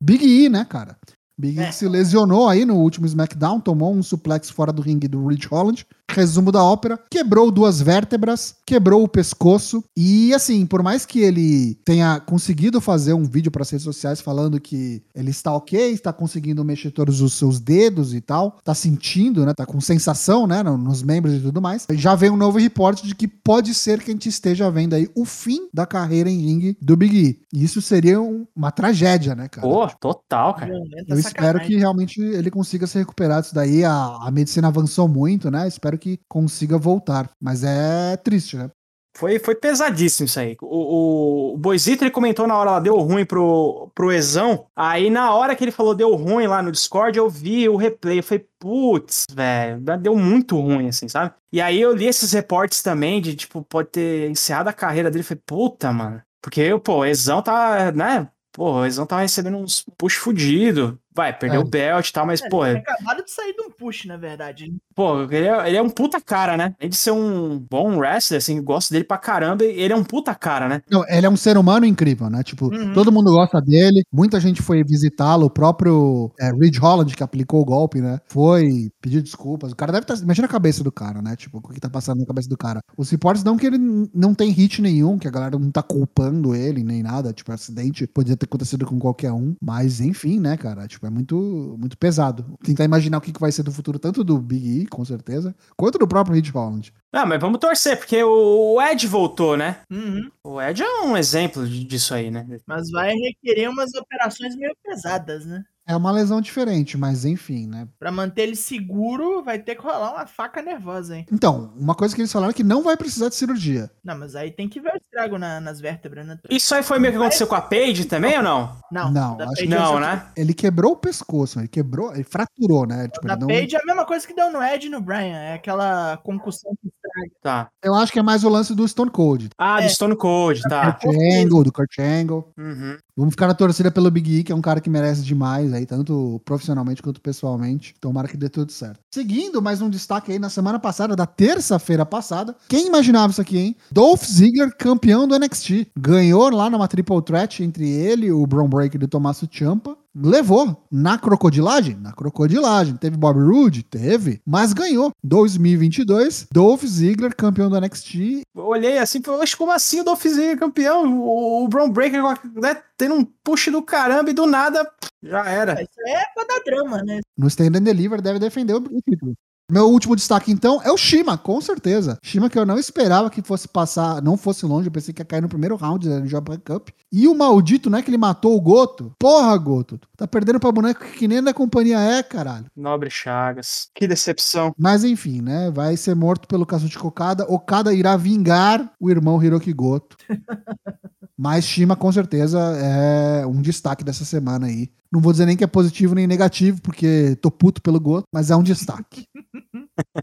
Big 0.00 0.24
E, 0.24 0.48
né, 0.48 0.64
cara? 0.64 0.96
Big 1.36 1.58
E 1.58 1.62
É. 1.62 1.72
se 1.72 1.88
lesionou 1.88 2.48
aí 2.48 2.64
no 2.64 2.76
último 2.76 3.06
SmackDown, 3.06 3.60
tomou 3.60 3.92
um 3.92 4.02
suplex 4.02 4.48
fora 4.50 4.72
do 4.72 4.82
ringue 4.82 5.08
do 5.08 5.26
Rich 5.26 5.48
Holland. 5.48 5.86
Resumo 6.10 6.50
da 6.50 6.62
ópera: 6.62 6.98
quebrou 7.10 7.50
duas 7.50 7.80
vértebras, 7.80 8.54
quebrou 8.66 9.02
o 9.04 9.08
pescoço. 9.08 9.84
E 9.96 10.32
assim, 10.34 10.64
por 10.66 10.82
mais 10.82 11.04
que 11.04 11.20
ele 11.20 11.74
tenha 11.84 12.18
conseguido 12.20 12.80
fazer 12.80 13.12
um 13.12 13.24
vídeo 13.24 13.50
para 13.50 13.62
as 13.62 13.70
redes 13.70 13.84
sociais 13.84 14.20
falando 14.20 14.60
que 14.60 15.02
ele 15.14 15.30
está 15.30 15.52
ok, 15.54 15.90
está 15.92 16.12
conseguindo 16.12 16.64
mexer 16.64 16.90
todos 16.90 17.20
os 17.20 17.34
seus 17.34 17.60
dedos 17.60 18.14
e 18.14 18.20
tal, 18.20 18.56
tá 18.64 18.74
sentindo, 18.74 19.44
né? 19.44 19.52
Tá 19.54 19.66
com 19.66 19.80
sensação, 19.80 20.46
né? 20.46 20.62
no- 20.62 20.78
Nos 20.78 21.02
membros 21.02 21.34
e 21.34 21.40
tudo 21.40 21.60
mais. 21.60 21.86
Já 21.92 22.14
vem 22.14 22.30
um 22.30 22.36
novo 22.36 22.58
reporte 22.58 23.06
de 23.06 23.14
que 23.14 23.28
pode 23.28 23.74
ser 23.74 24.00
que 24.02 24.10
a 24.10 24.14
gente 24.14 24.28
esteja 24.28 24.70
vendo 24.70 24.94
aí 24.94 25.08
o 25.14 25.24
fim 25.24 25.68
da 25.74 25.84
carreira 25.86 26.30
em 26.30 26.38
ringue 26.40 26.76
do 26.80 26.96
Big 26.96 27.16
E. 27.18 27.40
E 27.52 27.64
isso 27.64 27.82
seria 27.82 28.20
um- 28.20 28.46
uma 28.56 28.70
tragédia, 28.70 29.34
né, 29.34 29.48
cara? 29.48 29.66
Pô, 29.66 29.86
total, 30.00 30.54
cara. 30.54 30.66
Violenta 30.72 31.04
Eu 31.08 31.18
espero 31.18 31.60
que 31.60 31.76
realmente 31.76 32.20
ele 32.20 32.50
consiga 32.50 32.86
se 32.86 32.96
recuperar 32.98 33.42
disso 33.42 33.54
daí. 33.54 33.84
A, 33.84 33.92
a 34.22 34.30
medicina 34.30 34.68
avançou 34.68 35.06
muito, 35.08 35.50
né? 35.50 35.66
Espero 35.68 35.97
que 35.98 36.20
consiga 36.28 36.78
voltar. 36.78 37.30
Mas 37.40 37.62
é 37.64 38.16
triste, 38.16 38.56
né? 38.56 38.70
Foi, 39.18 39.40
foi 39.40 39.56
pesadíssimo 39.56 40.26
isso 40.26 40.38
aí. 40.38 40.56
O, 40.62 41.54
o, 41.54 41.56
o 41.56 42.10
comentou 42.12 42.46
na 42.46 42.56
hora 42.56 42.70
lá, 42.70 42.78
deu 42.78 42.96
ruim 43.00 43.24
pro, 43.24 43.90
pro 43.92 44.12
Ezão. 44.12 44.66
Aí 44.76 45.10
na 45.10 45.34
hora 45.34 45.56
que 45.56 45.64
ele 45.64 45.72
falou 45.72 45.92
deu 45.92 46.14
ruim 46.14 46.46
lá 46.46 46.62
no 46.62 46.70
Discord, 46.70 47.18
eu 47.18 47.28
vi 47.28 47.68
o 47.68 47.74
replay. 47.74 48.20
Eu 48.20 48.22
falei, 48.22 48.46
putz, 48.60 49.24
velho, 49.32 49.80
deu 50.00 50.14
muito 50.14 50.56
ruim, 50.60 50.86
assim, 50.88 51.08
sabe? 51.08 51.34
E 51.52 51.60
aí 51.60 51.80
eu 51.80 51.92
li 51.96 52.06
esses 52.06 52.30
reportes 52.32 52.80
também 52.80 53.20
de, 53.20 53.34
tipo, 53.34 53.60
pode 53.64 53.88
ter 53.88 54.30
encerrado 54.30 54.68
a 54.68 54.72
carreira 54.72 55.10
dele. 55.10 55.22
Eu 55.22 55.26
falei, 55.26 55.42
puta, 55.44 55.92
mano. 55.92 56.22
Porque, 56.40 56.78
pô, 56.78 56.98
o 56.98 57.04
Ezão 57.04 57.42
tá, 57.42 57.90
né? 57.90 58.28
Pô, 58.52 58.80
o 58.80 58.86
Ezão 58.86 59.04
tava 59.04 59.22
recebendo 59.22 59.56
uns 59.56 59.84
push 59.96 60.14
fudido. 60.14 60.96
Vai, 61.18 61.36
perdeu 61.36 61.60
É. 61.62 61.64
o 61.64 61.66
belt 61.66 62.08
e 62.08 62.12
tal, 62.12 62.24
mas, 62.24 62.40
É, 62.40 62.48
pô, 62.48 62.64
ele 62.64 62.80
tinha 62.80 62.94
acabado 62.94 63.24
de 63.24 63.30
sair 63.32 63.52
de 63.52 63.60
um 63.60 63.70
push, 63.70 64.04
na 64.06 64.16
verdade. 64.16 64.72
Pô, 64.94 65.22
ele 65.24 65.48
é, 65.48 65.66
ele 65.68 65.76
é 65.76 65.82
um 65.82 65.90
puta 65.90 66.20
cara, 66.20 66.56
né? 66.56 66.74
Além 66.78 66.90
de 66.90 66.96
ser 66.96 67.10
um 67.10 67.58
bom 67.58 67.96
wrestler, 67.98 68.38
assim, 68.38 68.62
gosto 68.62 68.92
dele 68.92 69.04
pra 69.04 69.18
caramba, 69.18 69.64
ele 69.64 69.92
é 69.92 69.96
um 69.96 70.04
puta 70.04 70.32
cara, 70.32 70.68
né? 70.68 70.80
Não, 70.88 71.04
ele 71.08 71.26
é 71.26 71.28
um 71.30 71.36
ser 71.36 71.56
humano 71.58 71.84
incrível, 71.84 72.30
né? 72.30 72.44
Tipo, 72.44 72.66
Uhum. 72.72 72.92
todo 72.94 73.10
mundo 73.10 73.32
gosta 73.32 73.60
dele. 73.60 74.04
Muita 74.12 74.38
gente 74.38 74.62
foi 74.62 74.84
visitá-lo. 74.84 75.46
O 75.46 75.50
próprio 75.50 76.30
é, 76.38 76.52
Ridge 76.52 76.78
Holland, 76.78 77.16
que 77.16 77.22
aplicou 77.24 77.60
o 77.62 77.64
golpe, 77.64 78.00
né? 78.00 78.20
Foi 78.28 78.88
pedir 79.00 79.20
desculpas. 79.20 79.72
O 79.72 79.76
cara 79.76 79.90
deve 79.90 80.04
estar. 80.04 80.16
imagina 80.22 80.46
a 80.46 80.50
cabeça 80.50 80.84
do 80.84 80.92
cara, 80.92 81.20
né? 81.20 81.34
Tipo, 81.34 81.58
o 81.58 81.62
que 81.62 81.80
tá 81.80 81.90
passando 81.90 82.20
na 82.20 82.26
cabeça 82.26 82.48
do 82.48 82.56
cara. 82.56 82.80
Os 82.96 83.10
reportes 83.10 83.42
dão 83.42 83.56
que 83.56 83.66
ele 83.66 83.78
não 84.14 84.34
tem 84.34 84.50
hit 84.52 84.80
nenhum, 84.80 85.18
que 85.18 85.26
a 85.26 85.30
galera 85.32 85.58
não 85.58 85.70
tá 85.72 85.82
culpando 85.82 86.54
ele 86.54 86.84
nem 86.84 87.02
nada. 87.02 87.32
Tipo, 87.32 87.50
acidente 87.52 88.06
podia 88.06 88.36
ter 88.36 88.46
acontecido 88.46 88.86
com 88.86 88.98
qualquer 89.00 89.32
um. 89.32 89.54
Mas, 89.60 90.00
enfim, 90.00 90.38
né, 90.38 90.56
cara? 90.56 90.86
Tipo, 90.86 91.07
é 91.08 91.10
muito, 91.10 91.76
muito 91.78 91.96
pesado. 91.98 92.56
Tentar 92.62 92.84
imaginar 92.84 93.18
o 93.18 93.20
que, 93.20 93.32
vai 93.38 93.50
ser 93.52 93.62
do 93.62 93.72
futuro, 93.72 93.98
tanto 93.98 94.22
do 94.22 94.38
Big 94.38 94.82
E, 94.82 94.86
com 94.86 95.04
certeza, 95.04 95.54
quanto 95.76 95.98
do 95.98 96.06
próprio 96.08 96.34
Ridge 96.34 96.50
Holland. 96.50 96.92
Ah, 97.12 97.24
mas 97.26 97.40
vamos 97.40 97.58
torcer, 97.58 97.96
porque 97.98 98.22
o 98.22 98.80
Ed 98.82 99.06
voltou, 99.06 99.56
né? 99.56 99.80
Uhum. 99.90 100.30
O 100.44 100.60
Ed 100.60 100.82
é 100.82 101.00
um 101.02 101.16
exemplo 101.16 101.66
de- 101.66 101.84
disso 101.84 102.14
aí, 102.14 102.30
né? 102.30 102.46
Mas 102.66 102.90
vai 102.90 103.14
requerer 103.14 103.68
umas 103.70 103.92
operações 103.94 104.54
meio 104.56 104.74
pesadas, 104.84 105.44
né? 105.46 105.64
É 105.88 105.96
uma 105.96 106.12
lesão 106.12 106.38
diferente, 106.40 106.98
mas 106.98 107.24
enfim, 107.24 107.66
né? 107.66 107.88
Pra 107.98 108.12
manter 108.12 108.42
ele 108.42 108.54
seguro, 108.56 109.42
vai 109.42 109.58
ter 109.58 109.74
que 109.74 109.80
rolar 109.82 110.12
uma 110.14 110.26
faca 110.26 110.60
nervosa, 110.60 111.16
hein? 111.16 111.26
Então, 111.32 111.72
uma 111.78 111.94
coisa 111.94 112.14
que 112.14 112.20
eles 112.20 112.30
falaram 112.30 112.50
é 112.50 112.54
que 112.54 112.62
não 112.62 112.82
vai 112.82 112.94
precisar 112.94 113.30
de 113.30 113.34
cirurgia. 113.34 113.90
Não, 114.04 114.18
mas 114.18 114.36
aí 114.36 114.50
tem 114.50 114.68
que 114.68 114.80
ver 114.80 114.92
o 114.92 114.96
estrago 114.98 115.38
na- 115.38 115.60
nas 115.60 115.80
vértebras, 115.80 116.26
né? 116.26 116.38
Isso 116.50 116.74
aí 116.74 116.82
foi 116.82 116.98
meio 116.98 117.14
que 117.14 117.18
aconteceu 117.18 117.46
com 117.46 117.54
a 117.54 117.60
Paige 117.62 118.04
também 118.04 118.36
ou 118.36 118.42
não? 118.42 118.76
Não, 118.92 119.10
Não, 119.10 119.36
da 119.38 119.44
acho 119.46 119.54
que 119.56 119.62
é 119.62 119.66
Não, 119.78 119.98
né? 119.98 120.26
Ele 120.36 120.52
quebrou 120.52 120.92
o 120.92 120.96
pescoço, 120.96 121.58
ele 121.58 121.68
quebrou, 121.68 122.12
ele 122.14 122.24
fraturou, 122.24 122.86
né? 122.86 123.08
Tipo, 123.08 123.26
Da 123.26 123.32
ele 123.32 123.40
não- 123.40 123.48
Paige 123.48 123.76
é 123.76 123.80
a 123.80 123.86
mesma 123.86 124.04
coisa 124.04 124.26
que 124.26 124.34
deu 124.34 124.52
no 124.52 124.62
Ed 124.62 124.86
e 124.86 124.90
no 124.90 125.00
Brian. 125.00 125.38
É 125.38 125.54
aquela 125.54 126.18
concussão 126.18 126.70
que 126.82 126.88
estraga. 126.88 127.08
Tá. 127.42 127.70
Eu 127.82 127.94
acho 127.94 128.12
que 128.12 128.18
é 128.18 128.22
mais 128.22 128.44
o 128.44 128.48
lance 128.50 128.74
do 128.74 128.86
Stone 128.86 129.10
Cold. 129.10 129.48
Ah, 129.56 129.80
É. 129.80 129.86
do 129.86 129.90
Stone 129.90 130.16
Cold, 130.16 130.60
tá. 130.68 130.92
Kurt 130.92 131.14
Angle, 131.16 131.64
do 131.64 131.72
Kurt 131.72 131.98
Angle. 131.98 132.44
Uhum. 132.58 132.96
Vamos 133.18 133.32
ficar 133.32 133.48
na 133.48 133.54
torcida 133.54 133.90
pelo 133.90 134.12
Big 134.12 134.32
E, 134.32 134.44
que 134.44 134.52
é 134.52 134.54
um 134.54 134.60
cara 134.60 134.80
que 134.80 134.88
merece 134.88 135.22
demais 135.22 135.72
aí, 135.72 135.84
tanto 135.84 136.40
profissionalmente 136.44 137.02
quanto 137.02 137.20
pessoalmente. 137.20 137.92
Tomara 138.00 138.28
que 138.28 138.36
dê 138.36 138.48
tudo 138.48 138.70
certo. 138.70 139.00
Seguindo, 139.12 139.60
mais 139.60 139.82
um 139.82 139.90
destaque 139.90 140.30
aí 140.30 140.38
na 140.38 140.48
semana 140.48 140.78
passada, 140.78 141.16
da 141.16 141.26
terça-feira 141.26 142.06
passada. 142.06 142.54
Quem 142.68 142.86
imaginava 142.86 143.32
isso 143.32 143.40
aqui, 143.40 143.58
hein? 143.58 143.76
Dolph 143.90 144.22
Ziggler, 144.24 144.72
campeão 144.78 145.26
do 145.26 145.36
NXT. 145.36 145.88
Ganhou 145.98 146.48
lá 146.48 146.70
numa 146.70 146.86
triple 146.86 147.20
threat 147.20 147.60
entre 147.60 147.90
ele, 147.90 148.30
o 148.30 148.46
Braun 148.46 148.68
Breaker 148.68 149.02
e 149.02 149.04
o 149.06 149.08
Tommaso 149.08 149.48
Ciampa. 149.52 149.97
Levou 150.14 150.86
na 150.90 151.18
crocodilagem? 151.18 151.96
Na 151.96 152.12
crocodilagem. 152.12 152.96
Teve 152.96 153.16
Bob 153.16 153.38
Roode? 153.40 153.82
Teve. 153.82 154.40
Mas 154.44 154.72
ganhou. 154.72 155.12
2022, 155.22 156.48
Dolph 156.52 156.84
Ziggler, 156.84 157.34
campeão 157.36 157.70
do 157.70 157.80
NXT. 157.80 158.42
Olhei 158.56 158.98
assim 158.98 159.18
e 159.18 159.22
falei, 159.22 159.42
"Oxe, 159.42 159.56
como 159.56 159.72
assim 159.72 160.00
o 160.00 160.04
Dolph 160.04 160.22
Ziggler 160.24 160.58
campeão? 160.58 161.20
O, 161.20 161.64
o 161.64 161.68
Braun 161.68 161.90
Breaker 161.90 162.22
né, 162.54 162.80
tendo 162.96 163.14
um 163.14 163.24
push 163.24 163.68
do 163.68 163.82
caramba 163.82 164.30
e 164.30 164.34
do 164.34 164.46
nada 164.46 164.90
já 165.22 165.48
era. 165.48 165.74
Isso 165.82 166.00
é 166.06 166.24
pra 166.34 166.44
dar 166.44 166.62
drama, 166.64 167.02
né? 167.02 167.20
no 167.36 167.46
Stand 167.46 167.76
and 167.76 167.82
Deliver 167.82 168.20
deve 168.20 168.38
defender 168.38 168.74
o 168.74 168.78
o 168.78 169.02
título. 169.02 169.34
Meu 169.70 169.90
último 169.90 170.16
destaque, 170.16 170.50
então, 170.50 170.80
é 170.82 170.90
o 170.90 170.96
Shima, 170.96 171.36
com 171.36 171.60
certeza. 171.60 172.16
Shima 172.22 172.48
que 172.48 172.58
eu 172.58 172.64
não 172.64 172.78
esperava 172.78 173.28
que 173.28 173.42
fosse 173.42 173.68
passar, 173.68 174.22
não 174.22 174.34
fosse 174.34 174.64
longe, 174.64 174.88
eu 174.88 174.92
pensei 174.92 175.12
que 175.12 175.20
ia 175.20 175.26
cair 175.26 175.42
no 175.42 175.48
primeiro 175.48 175.76
round 175.76 176.08
da 176.08 176.24
Japan 176.24 176.58
Cup. 176.58 176.88
E 177.12 177.28
o 177.28 177.34
maldito, 177.34 177.90
não 177.90 177.98
é 177.98 178.02
que 178.02 178.08
ele 178.08 178.16
matou 178.16 178.56
o 178.56 178.60
Goto? 178.62 179.12
Porra, 179.18 179.54
Goto, 179.58 179.98
tu 179.98 180.08
tá 180.16 180.26
perdendo 180.26 180.58
pra 180.58 180.72
boneco 180.72 181.04
que 181.04 181.28
nem 181.28 181.42
da 181.42 181.52
companhia 181.52 182.00
é, 182.00 182.22
caralho. 182.22 182.64
Nobre 182.74 183.10
Chagas. 183.10 183.88
Que 183.94 184.08
decepção. 184.08 184.72
Mas 184.78 185.04
enfim, 185.04 185.42
né, 185.42 185.70
vai 185.70 185.98
ser 185.98 186.14
morto 186.14 186.48
pelo 186.48 186.64
caso 186.64 186.88
de 186.88 186.98
Okada. 186.98 187.44
Okada 187.46 187.92
irá 187.92 188.16
vingar 188.16 188.90
o 188.98 189.10
irmão 189.10 189.42
Hiroki 189.42 189.74
Goto. 189.74 190.16
Mas 191.36 191.64
Shima, 191.66 191.94
com 191.94 192.10
certeza, 192.10 192.58
é 192.58 193.46
um 193.46 193.62
destaque 193.62 194.02
dessa 194.02 194.24
semana 194.24 194.66
aí. 194.66 194.90
Não 195.10 195.20
vou 195.20 195.32
dizer 195.32 195.46
nem 195.46 195.56
que 195.56 195.64
é 195.64 195.68
positivo 195.68 196.14
nem 196.14 196.26
negativo, 196.26 196.82
porque 196.82 197.36
tô 197.40 197.50
puto 197.50 197.80
pelo 197.80 198.00
Goto, 198.00 198.26
mas 198.32 198.50
é 198.50 198.56
um 198.56 198.62
destaque. 198.62 199.24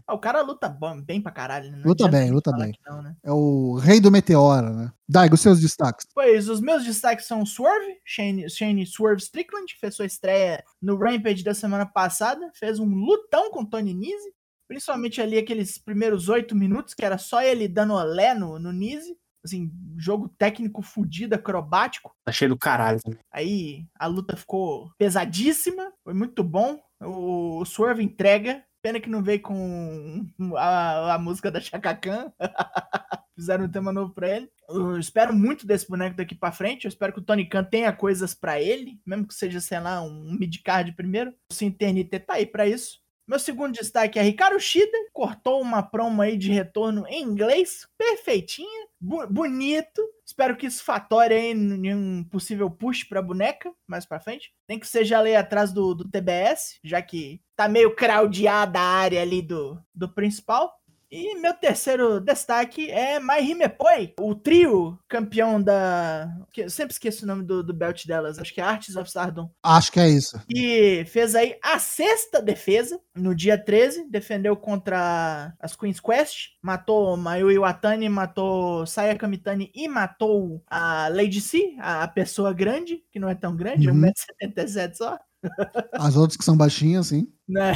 Ah, 0.06 0.14
o 0.14 0.18
cara 0.18 0.40
luta 0.42 0.68
bom, 0.68 1.00
bem 1.00 1.20
pra 1.20 1.32
caralho. 1.32 1.70
né? 1.70 1.82
Luta 1.84 2.08
bem, 2.08 2.30
luta 2.30 2.52
bem. 2.52 2.72
Não, 2.86 3.02
né? 3.02 3.14
É 3.22 3.30
o 3.32 3.74
rei 3.76 4.00
do 4.00 4.10
meteoro, 4.10 4.70
né? 4.74 4.92
Daigo, 5.08 5.36
seus 5.36 5.60
destaques. 5.60 6.06
Pois, 6.14 6.48
os 6.48 6.60
meus 6.60 6.84
destaques 6.84 7.26
são 7.26 7.44
Swerve, 7.46 7.98
Shane, 8.04 8.48
Shane 8.50 8.86
Swerve 8.86 9.20
Strickland, 9.22 9.72
que 9.72 9.80
fez 9.80 9.94
sua 9.94 10.06
estreia 10.06 10.62
no 10.80 10.96
Rampage 10.96 11.44
da 11.44 11.54
semana 11.54 11.86
passada, 11.86 12.50
fez 12.54 12.78
um 12.78 12.86
lutão 12.94 13.50
com 13.50 13.64
Tony 13.64 13.94
Nese, 13.94 14.32
principalmente 14.68 15.20
ali 15.20 15.38
aqueles 15.38 15.78
primeiros 15.78 16.28
oito 16.28 16.54
minutos, 16.56 16.92
que 16.94 17.04
era 17.04 17.18
só 17.18 17.40
ele 17.42 17.68
dando 17.68 17.94
olé 17.94 18.34
no, 18.34 18.58
no 18.58 18.72
Nese, 18.72 19.16
assim, 19.44 19.70
jogo 19.96 20.28
técnico 20.36 20.82
fudido, 20.82 21.36
acrobático, 21.36 22.12
Tá 22.24 22.32
cheio 22.32 22.48
do 22.50 22.58
caralho 22.58 23.00
também. 23.00 23.20
aí 23.30 23.86
a 23.96 24.06
luta 24.08 24.36
ficou 24.36 24.90
pesadíssima, 24.98 25.92
foi 26.02 26.14
muito 26.14 26.42
bom, 26.42 26.80
o, 27.00 27.60
o 27.60 27.64
Swerve 27.64 28.02
entrega, 28.02 28.64
pena 28.86 29.00
que 29.00 29.10
não 29.10 29.20
veio 29.20 29.40
com 29.40 30.24
a, 30.56 31.14
a 31.14 31.18
música 31.18 31.50
da 31.50 31.60
Chaka 31.60 31.92
Khan, 31.92 32.32
fizeram 33.34 33.64
um 33.64 33.68
tema 33.68 33.92
novo 33.92 34.14
pra 34.14 34.28
ele. 34.28 34.48
Eu 34.68 34.96
espero 34.96 35.34
muito 35.34 35.66
desse 35.66 35.88
boneco 35.88 36.16
daqui 36.16 36.36
pra 36.36 36.52
frente. 36.52 36.84
Eu 36.84 36.88
espero 36.88 37.12
que 37.12 37.18
o 37.18 37.22
Tony 37.22 37.48
Khan 37.48 37.64
tenha 37.64 37.92
coisas 37.92 38.32
pra 38.32 38.60
ele, 38.62 39.00
mesmo 39.04 39.26
que 39.26 39.34
seja, 39.34 39.60
sei 39.60 39.80
lá, 39.80 40.00
um 40.02 40.36
midcard 40.38 40.92
primeiro. 40.92 41.34
O 41.50 41.54
Sinterniты 41.54 42.20
tá 42.20 42.34
aí 42.34 42.46
pra 42.46 42.68
isso. 42.68 43.00
Meu 43.28 43.38
segundo 43.40 43.74
destaque 43.74 44.18
é 44.18 44.22
Ricardo 44.22 44.58
Shida, 44.60 44.96
cortou 45.12 45.60
uma 45.60 45.82
promo 45.82 46.22
aí 46.22 46.36
de 46.36 46.50
retorno 46.52 47.04
em 47.08 47.22
inglês, 47.24 47.86
perfeitinha, 47.98 48.86
bu- 49.00 49.26
bonito. 49.26 50.00
Espero 50.24 50.56
que 50.56 50.66
isso 50.66 50.84
fatore 50.84 51.34
aí 51.34 51.50
em 51.50 51.94
um 51.94 52.22
possível 52.24 52.70
push 52.70 53.02
pra 53.04 53.20
boneca 53.20 53.72
mais 53.86 54.06
pra 54.06 54.20
frente. 54.20 54.52
Nem 54.68 54.78
que 54.78 54.86
seja 54.86 55.18
ali 55.18 55.34
atrás 55.34 55.72
do, 55.72 55.92
do 55.94 56.08
TBS, 56.08 56.78
já 56.84 57.02
que 57.02 57.40
tá 57.56 57.68
meio 57.68 57.96
craudiada 57.96 58.78
a 58.78 58.82
área 58.82 59.20
ali 59.22 59.42
do, 59.42 59.76
do 59.94 60.08
principal. 60.08 60.72
E 61.10 61.36
meu 61.40 61.54
terceiro 61.54 62.20
destaque 62.20 62.90
é 62.90 63.20
Mai 63.20 63.44
Himepoi, 63.44 64.14
o 64.18 64.34
trio 64.34 64.98
campeão 65.08 65.62
da. 65.62 66.28
Eu 66.56 66.68
sempre 66.68 66.92
esqueço 66.92 67.24
o 67.24 67.28
nome 67.28 67.44
do, 67.44 67.62
do 67.62 67.72
belt 67.72 68.04
delas, 68.06 68.38
acho 68.38 68.52
que 68.52 68.60
é 68.60 68.64
Arts 68.64 68.96
of 68.96 69.06
Stardom. 69.08 69.48
Acho 69.62 69.92
que 69.92 70.00
é 70.00 70.08
isso. 70.08 70.40
E 70.52 71.04
fez 71.06 71.34
aí 71.34 71.56
a 71.62 71.78
sexta 71.78 72.42
defesa 72.42 73.00
no 73.14 73.34
dia 73.34 73.56
13, 73.56 74.10
defendeu 74.10 74.56
contra 74.56 75.54
as 75.60 75.76
Queen's 75.76 76.00
Quest, 76.00 76.48
matou 76.60 77.16
Mayu 77.16 77.50
Iwatani, 77.52 78.08
matou 78.08 78.84
Saya 78.86 79.14
Kamitani 79.16 79.70
e 79.74 79.86
matou 79.88 80.62
a 80.68 81.08
Lady 81.08 81.40
C, 81.40 81.76
a 81.78 82.08
pessoa 82.08 82.52
grande, 82.52 83.02
que 83.12 83.20
não 83.20 83.28
é 83.28 83.34
tão 83.34 83.54
grande, 83.54 83.88
Uhum. 83.88 84.04
é 84.06 84.10
1,77m 84.10 84.94
só. 84.94 85.18
As 85.92 86.16
outras 86.16 86.36
que 86.36 86.44
são 86.44 86.56
baixinhas, 86.56 87.08
sim. 87.08 87.26
né? 87.48 87.72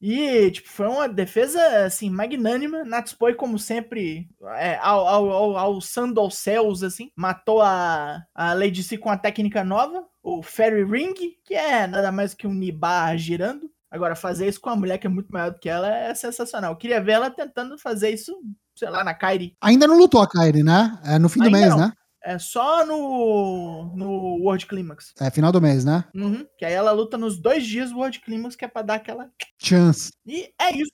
E, 0.00 0.50
tipo, 0.50 0.68
foi 0.68 0.86
uma 0.86 1.08
defesa, 1.08 1.84
assim, 1.84 2.08
magnânima. 2.08 2.84
Natspoi, 2.84 3.34
como 3.34 3.58
sempre, 3.58 4.28
é, 4.56 4.78
ao, 4.78 5.06
ao, 5.06 5.56
alçando 5.56 6.20
aos 6.20 6.36
céus, 6.36 6.82
assim, 6.82 7.10
matou 7.14 7.60
a, 7.60 8.22
a 8.34 8.54
Lady 8.54 8.82
C 8.82 8.96
com 8.96 9.10
a 9.10 9.18
técnica 9.18 9.62
nova, 9.62 10.04
o 10.22 10.42
Fairy 10.42 10.84
Ring, 10.84 11.14
que 11.44 11.54
é 11.54 11.86
nada 11.86 12.10
mais 12.10 12.34
que 12.34 12.46
um 12.46 12.54
Nibar 12.54 13.16
girando. 13.18 13.70
Agora, 13.90 14.14
fazer 14.14 14.48
isso 14.48 14.60
com 14.60 14.70
uma 14.70 14.76
mulher 14.76 14.98
que 14.98 15.06
é 15.06 15.10
muito 15.10 15.32
maior 15.32 15.50
do 15.50 15.58
que 15.58 15.68
ela 15.68 15.92
é 15.92 16.14
sensacional. 16.14 16.72
Eu 16.72 16.76
queria 16.76 17.02
ver 17.02 17.12
ela 17.12 17.28
tentando 17.28 17.76
fazer 17.76 18.10
isso, 18.10 18.32
sei 18.76 18.88
lá, 18.88 19.02
na 19.02 19.12
Kairi. 19.12 19.56
Ainda 19.60 19.86
não 19.86 19.98
lutou 19.98 20.22
a 20.22 20.28
Kairi, 20.28 20.62
né? 20.62 20.96
É 21.04 21.18
no 21.18 21.28
fim 21.28 21.40
do 21.40 21.46
Ainda 21.46 21.58
mês, 21.58 21.70
não. 21.70 21.78
né? 21.78 21.92
É 22.22 22.38
só 22.38 22.84
no, 22.84 23.94
no 23.96 24.44
World 24.44 24.66
Climax. 24.66 25.14
É 25.18 25.30
final 25.30 25.50
do 25.50 25.60
mês, 25.60 25.84
né? 25.84 26.04
Uhum, 26.14 26.46
que 26.58 26.64
aí 26.66 26.74
ela 26.74 26.92
luta 26.92 27.16
nos 27.16 27.40
dois 27.40 27.66
dias 27.66 27.90
do 27.90 27.96
World 27.96 28.20
Climax, 28.20 28.54
que 28.54 28.64
é 28.64 28.68
pra 28.68 28.82
dar 28.82 28.94
aquela. 28.94 29.30
Chance. 29.58 30.12
E 30.26 30.52
é 30.60 30.76
isso. 30.76 30.92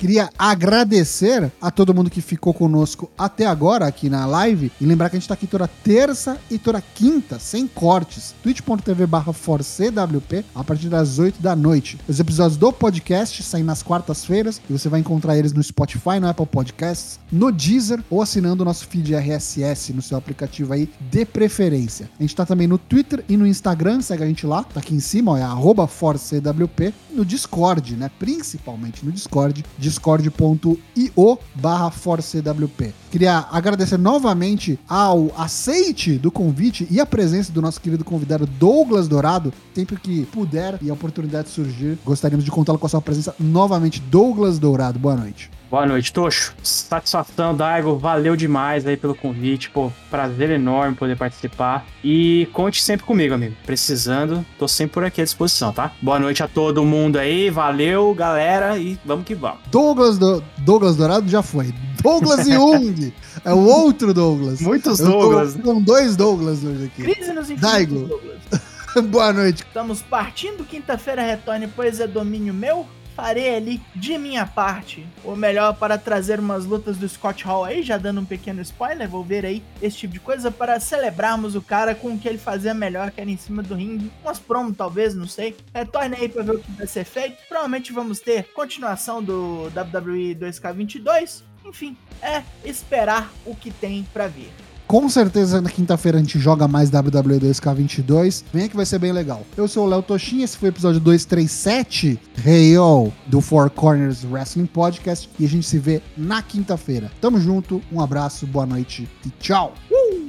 Queria 0.00 0.30
agradecer 0.38 1.52
a 1.60 1.70
todo 1.70 1.92
mundo 1.92 2.08
que 2.08 2.22
ficou 2.22 2.54
conosco 2.54 3.10
até 3.18 3.44
agora 3.44 3.86
aqui 3.86 4.08
na 4.08 4.24
live 4.24 4.72
e 4.80 4.86
lembrar 4.86 5.10
que 5.10 5.16
a 5.16 5.20
gente 5.20 5.28
tá 5.28 5.34
aqui 5.34 5.46
toda 5.46 5.68
terça 5.68 6.38
e 6.50 6.56
toda 6.56 6.82
quinta, 6.94 7.38
sem 7.38 7.66
cortes. 7.66 8.34
twitch.tv 8.42 9.06
barra 9.06 9.34
forcewp 9.34 10.42
a 10.54 10.64
partir 10.64 10.88
das 10.88 11.18
8 11.18 11.42
da 11.42 11.54
noite. 11.54 11.98
Os 12.08 12.18
episódios 12.18 12.56
do 12.56 12.72
podcast 12.72 13.42
saem 13.42 13.62
nas 13.62 13.82
quartas-feiras 13.82 14.58
e 14.70 14.72
você 14.72 14.88
vai 14.88 15.00
encontrar 15.00 15.36
eles 15.36 15.52
no 15.52 15.62
Spotify, 15.62 16.18
no 16.18 16.28
Apple 16.30 16.46
Podcasts, 16.46 17.20
no 17.30 17.52
Deezer 17.52 18.02
ou 18.08 18.22
assinando 18.22 18.62
o 18.62 18.64
nosso 18.64 18.86
feed 18.86 19.14
RSS 19.14 19.92
no 19.92 20.00
seu 20.00 20.16
aplicativo 20.16 20.72
aí 20.72 20.88
de 20.98 21.26
preferência. 21.26 22.08
A 22.18 22.22
gente 22.22 22.34
tá 22.34 22.46
também 22.46 22.66
no 22.66 22.78
Twitter 22.78 23.22
e 23.28 23.36
no 23.36 23.46
Instagram, 23.46 24.00
segue 24.00 24.24
a 24.24 24.26
gente 24.26 24.46
lá, 24.46 24.62
tá 24.62 24.80
aqui 24.80 24.94
em 24.94 25.00
cima, 25.00 25.32
ó, 25.32 25.36
é 25.36 25.42
arroba 25.42 25.86
forcewp, 25.86 26.94
no 27.10 27.22
Discord, 27.22 27.96
né? 27.96 28.10
Principalmente 28.18 29.04
no 29.04 29.12
Discord, 29.12 29.62
discord.io 29.90 31.38
barra 31.54 31.90
forcewp. 31.90 32.94
Queria 33.10 33.46
agradecer 33.50 33.98
novamente 33.98 34.78
ao 34.88 35.32
aceite 35.36 36.16
do 36.16 36.30
convite 36.30 36.86
e 36.90 37.00
a 37.00 37.06
presença 37.06 37.52
do 37.52 37.60
nosso 37.60 37.80
querido 37.80 38.04
convidado 38.04 38.46
Douglas 38.46 39.08
Dourado. 39.08 39.52
Sempre 39.74 39.96
que 39.96 40.24
puder 40.26 40.78
e 40.80 40.88
a 40.88 40.94
oportunidade 40.94 41.48
surgir, 41.48 41.98
gostaríamos 42.04 42.44
de 42.44 42.50
contá-lo 42.50 42.78
com 42.78 42.86
a 42.86 42.90
sua 42.90 43.02
presença 43.02 43.34
novamente. 43.38 44.00
Douglas 44.00 44.58
Dourado, 44.58 44.98
boa 44.98 45.16
noite. 45.16 45.50
Boa 45.70 45.86
noite, 45.86 46.12
Tocho. 46.12 46.52
Satisfação, 46.64 47.54
Daigo. 47.54 47.96
Valeu 47.96 48.34
demais 48.34 48.84
aí 48.88 48.96
pelo 48.96 49.14
convite. 49.14 49.70
Pô, 49.70 49.92
prazer 50.10 50.50
enorme 50.50 50.96
poder 50.96 51.16
participar. 51.16 51.86
E 52.02 52.48
conte 52.52 52.82
sempre 52.82 53.06
comigo, 53.06 53.34
amigo. 53.34 53.54
Precisando, 53.64 54.44
tô 54.58 54.66
sempre 54.66 54.94
por 54.94 55.04
aqui 55.04 55.20
à 55.20 55.24
disposição, 55.24 55.72
tá? 55.72 55.92
Boa 56.02 56.18
noite 56.18 56.42
a 56.42 56.48
todo 56.48 56.84
mundo 56.84 57.20
aí. 57.20 57.50
Valeu, 57.50 58.12
galera. 58.14 58.76
E 58.78 58.98
vamos 59.04 59.24
que 59.24 59.34
vamos. 59.36 59.60
Douglas, 59.70 60.18
Do- 60.18 60.42
Douglas 60.58 60.96
Dourado 60.96 61.28
já 61.28 61.40
foi. 61.40 61.72
Douglas 62.02 62.46
Jung 62.50 63.12
é 63.44 63.52
o 63.54 63.58
outro 63.64 64.12
Douglas. 64.12 64.60
Muitos 64.60 64.98
Eu 64.98 65.06
tô 65.06 65.12
Douglas. 65.20 65.54
com 65.54 65.80
dois 65.80 66.16
Douglas 66.16 66.64
hoje 66.64 66.86
aqui. 66.86 67.02
Crise 67.04 67.32
nos 67.32 67.48
Daigo. 67.48 68.10
boa 69.08 69.32
noite. 69.32 69.62
Estamos 69.62 70.02
partindo. 70.02 70.64
Quinta-feira 70.64 71.22
retorne, 71.22 71.68
pois 71.68 72.00
é 72.00 72.08
domínio 72.08 72.52
meu. 72.52 72.88
Farei 73.20 73.54
ali 73.54 73.82
de 73.94 74.16
minha 74.16 74.46
parte 74.46 75.06
o 75.22 75.36
melhor 75.36 75.74
para 75.74 75.98
trazer 75.98 76.40
umas 76.40 76.64
lutas 76.64 76.96
do 76.96 77.06
Scott 77.06 77.44
Hall 77.44 77.66
aí, 77.66 77.82
já 77.82 77.98
dando 77.98 78.22
um 78.22 78.24
pequeno 78.24 78.62
spoiler. 78.62 79.06
Vou 79.06 79.22
ver 79.22 79.44
aí 79.44 79.62
esse 79.82 79.98
tipo 79.98 80.14
de 80.14 80.20
coisa 80.20 80.50
para 80.50 80.80
celebrarmos 80.80 81.54
o 81.54 81.60
cara 81.60 81.94
com 81.94 82.14
o 82.14 82.18
que 82.18 82.26
ele 82.26 82.38
fazia 82.38 82.72
melhor, 82.72 83.10
que 83.10 83.20
era 83.20 83.28
em 83.28 83.36
cima 83.36 83.62
do 83.62 83.74
ringue. 83.74 84.10
Umas 84.22 84.38
promo, 84.38 84.74
talvez, 84.74 85.14
não 85.14 85.26
sei. 85.26 85.54
Retorne 85.74 86.16
aí 86.16 86.30
para 86.30 86.42
ver 86.42 86.52
o 86.52 86.58
que 86.60 86.72
vai 86.72 86.86
ser 86.86 87.04
feito. 87.04 87.36
Provavelmente 87.46 87.92
vamos 87.92 88.20
ter 88.20 88.44
continuação 88.54 89.22
do 89.22 89.64
WWE 89.66 90.34
2K22. 90.36 91.42
Enfim, 91.66 91.96
é 92.22 92.42
esperar 92.64 93.30
o 93.44 93.54
que 93.54 93.70
tem 93.70 94.02
para 94.14 94.28
vir. 94.28 94.50
Com 94.90 95.08
certeza 95.08 95.60
na 95.60 95.70
quinta-feira 95.70 96.18
a 96.18 96.20
gente 96.20 96.36
joga 96.36 96.66
mais 96.66 96.90
WWE 96.90 97.38
2K22. 97.38 98.42
Venha 98.52 98.68
que 98.68 98.74
vai 98.74 98.84
ser 98.84 98.98
bem 98.98 99.12
legal. 99.12 99.46
Eu 99.56 99.68
sou 99.68 99.86
o 99.86 99.88
Léo 99.88 100.02
Toshin, 100.02 100.42
esse 100.42 100.56
foi 100.56 100.68
o 100.68 100.72
episódio 100.72 100.98
237, 100.98 102.18
Real, 102.34 103.12
do 103.28 103.40
Four 103.40 103.70
Corners 103.70 104.24
Wrestling 104.24 104.66
Podcast. 104.66 105.30
E 105.38 105.44
a 105.44 105.48
gente 105.48 105.64
se 105.64 105.78
vê 105.78 106.02
na 106.16 106.42
quinta-feira. 106.42 107.08
Tamo 107.20 107.38
junto, 107.38 107.80
um 107.92 108.00
abraço, 108.00 108.48
boa 108.48 108.66
noite 108.66 109.08
e 109.24 109.30
tchau! 109.38 109.74
Uh! 109.92 110.19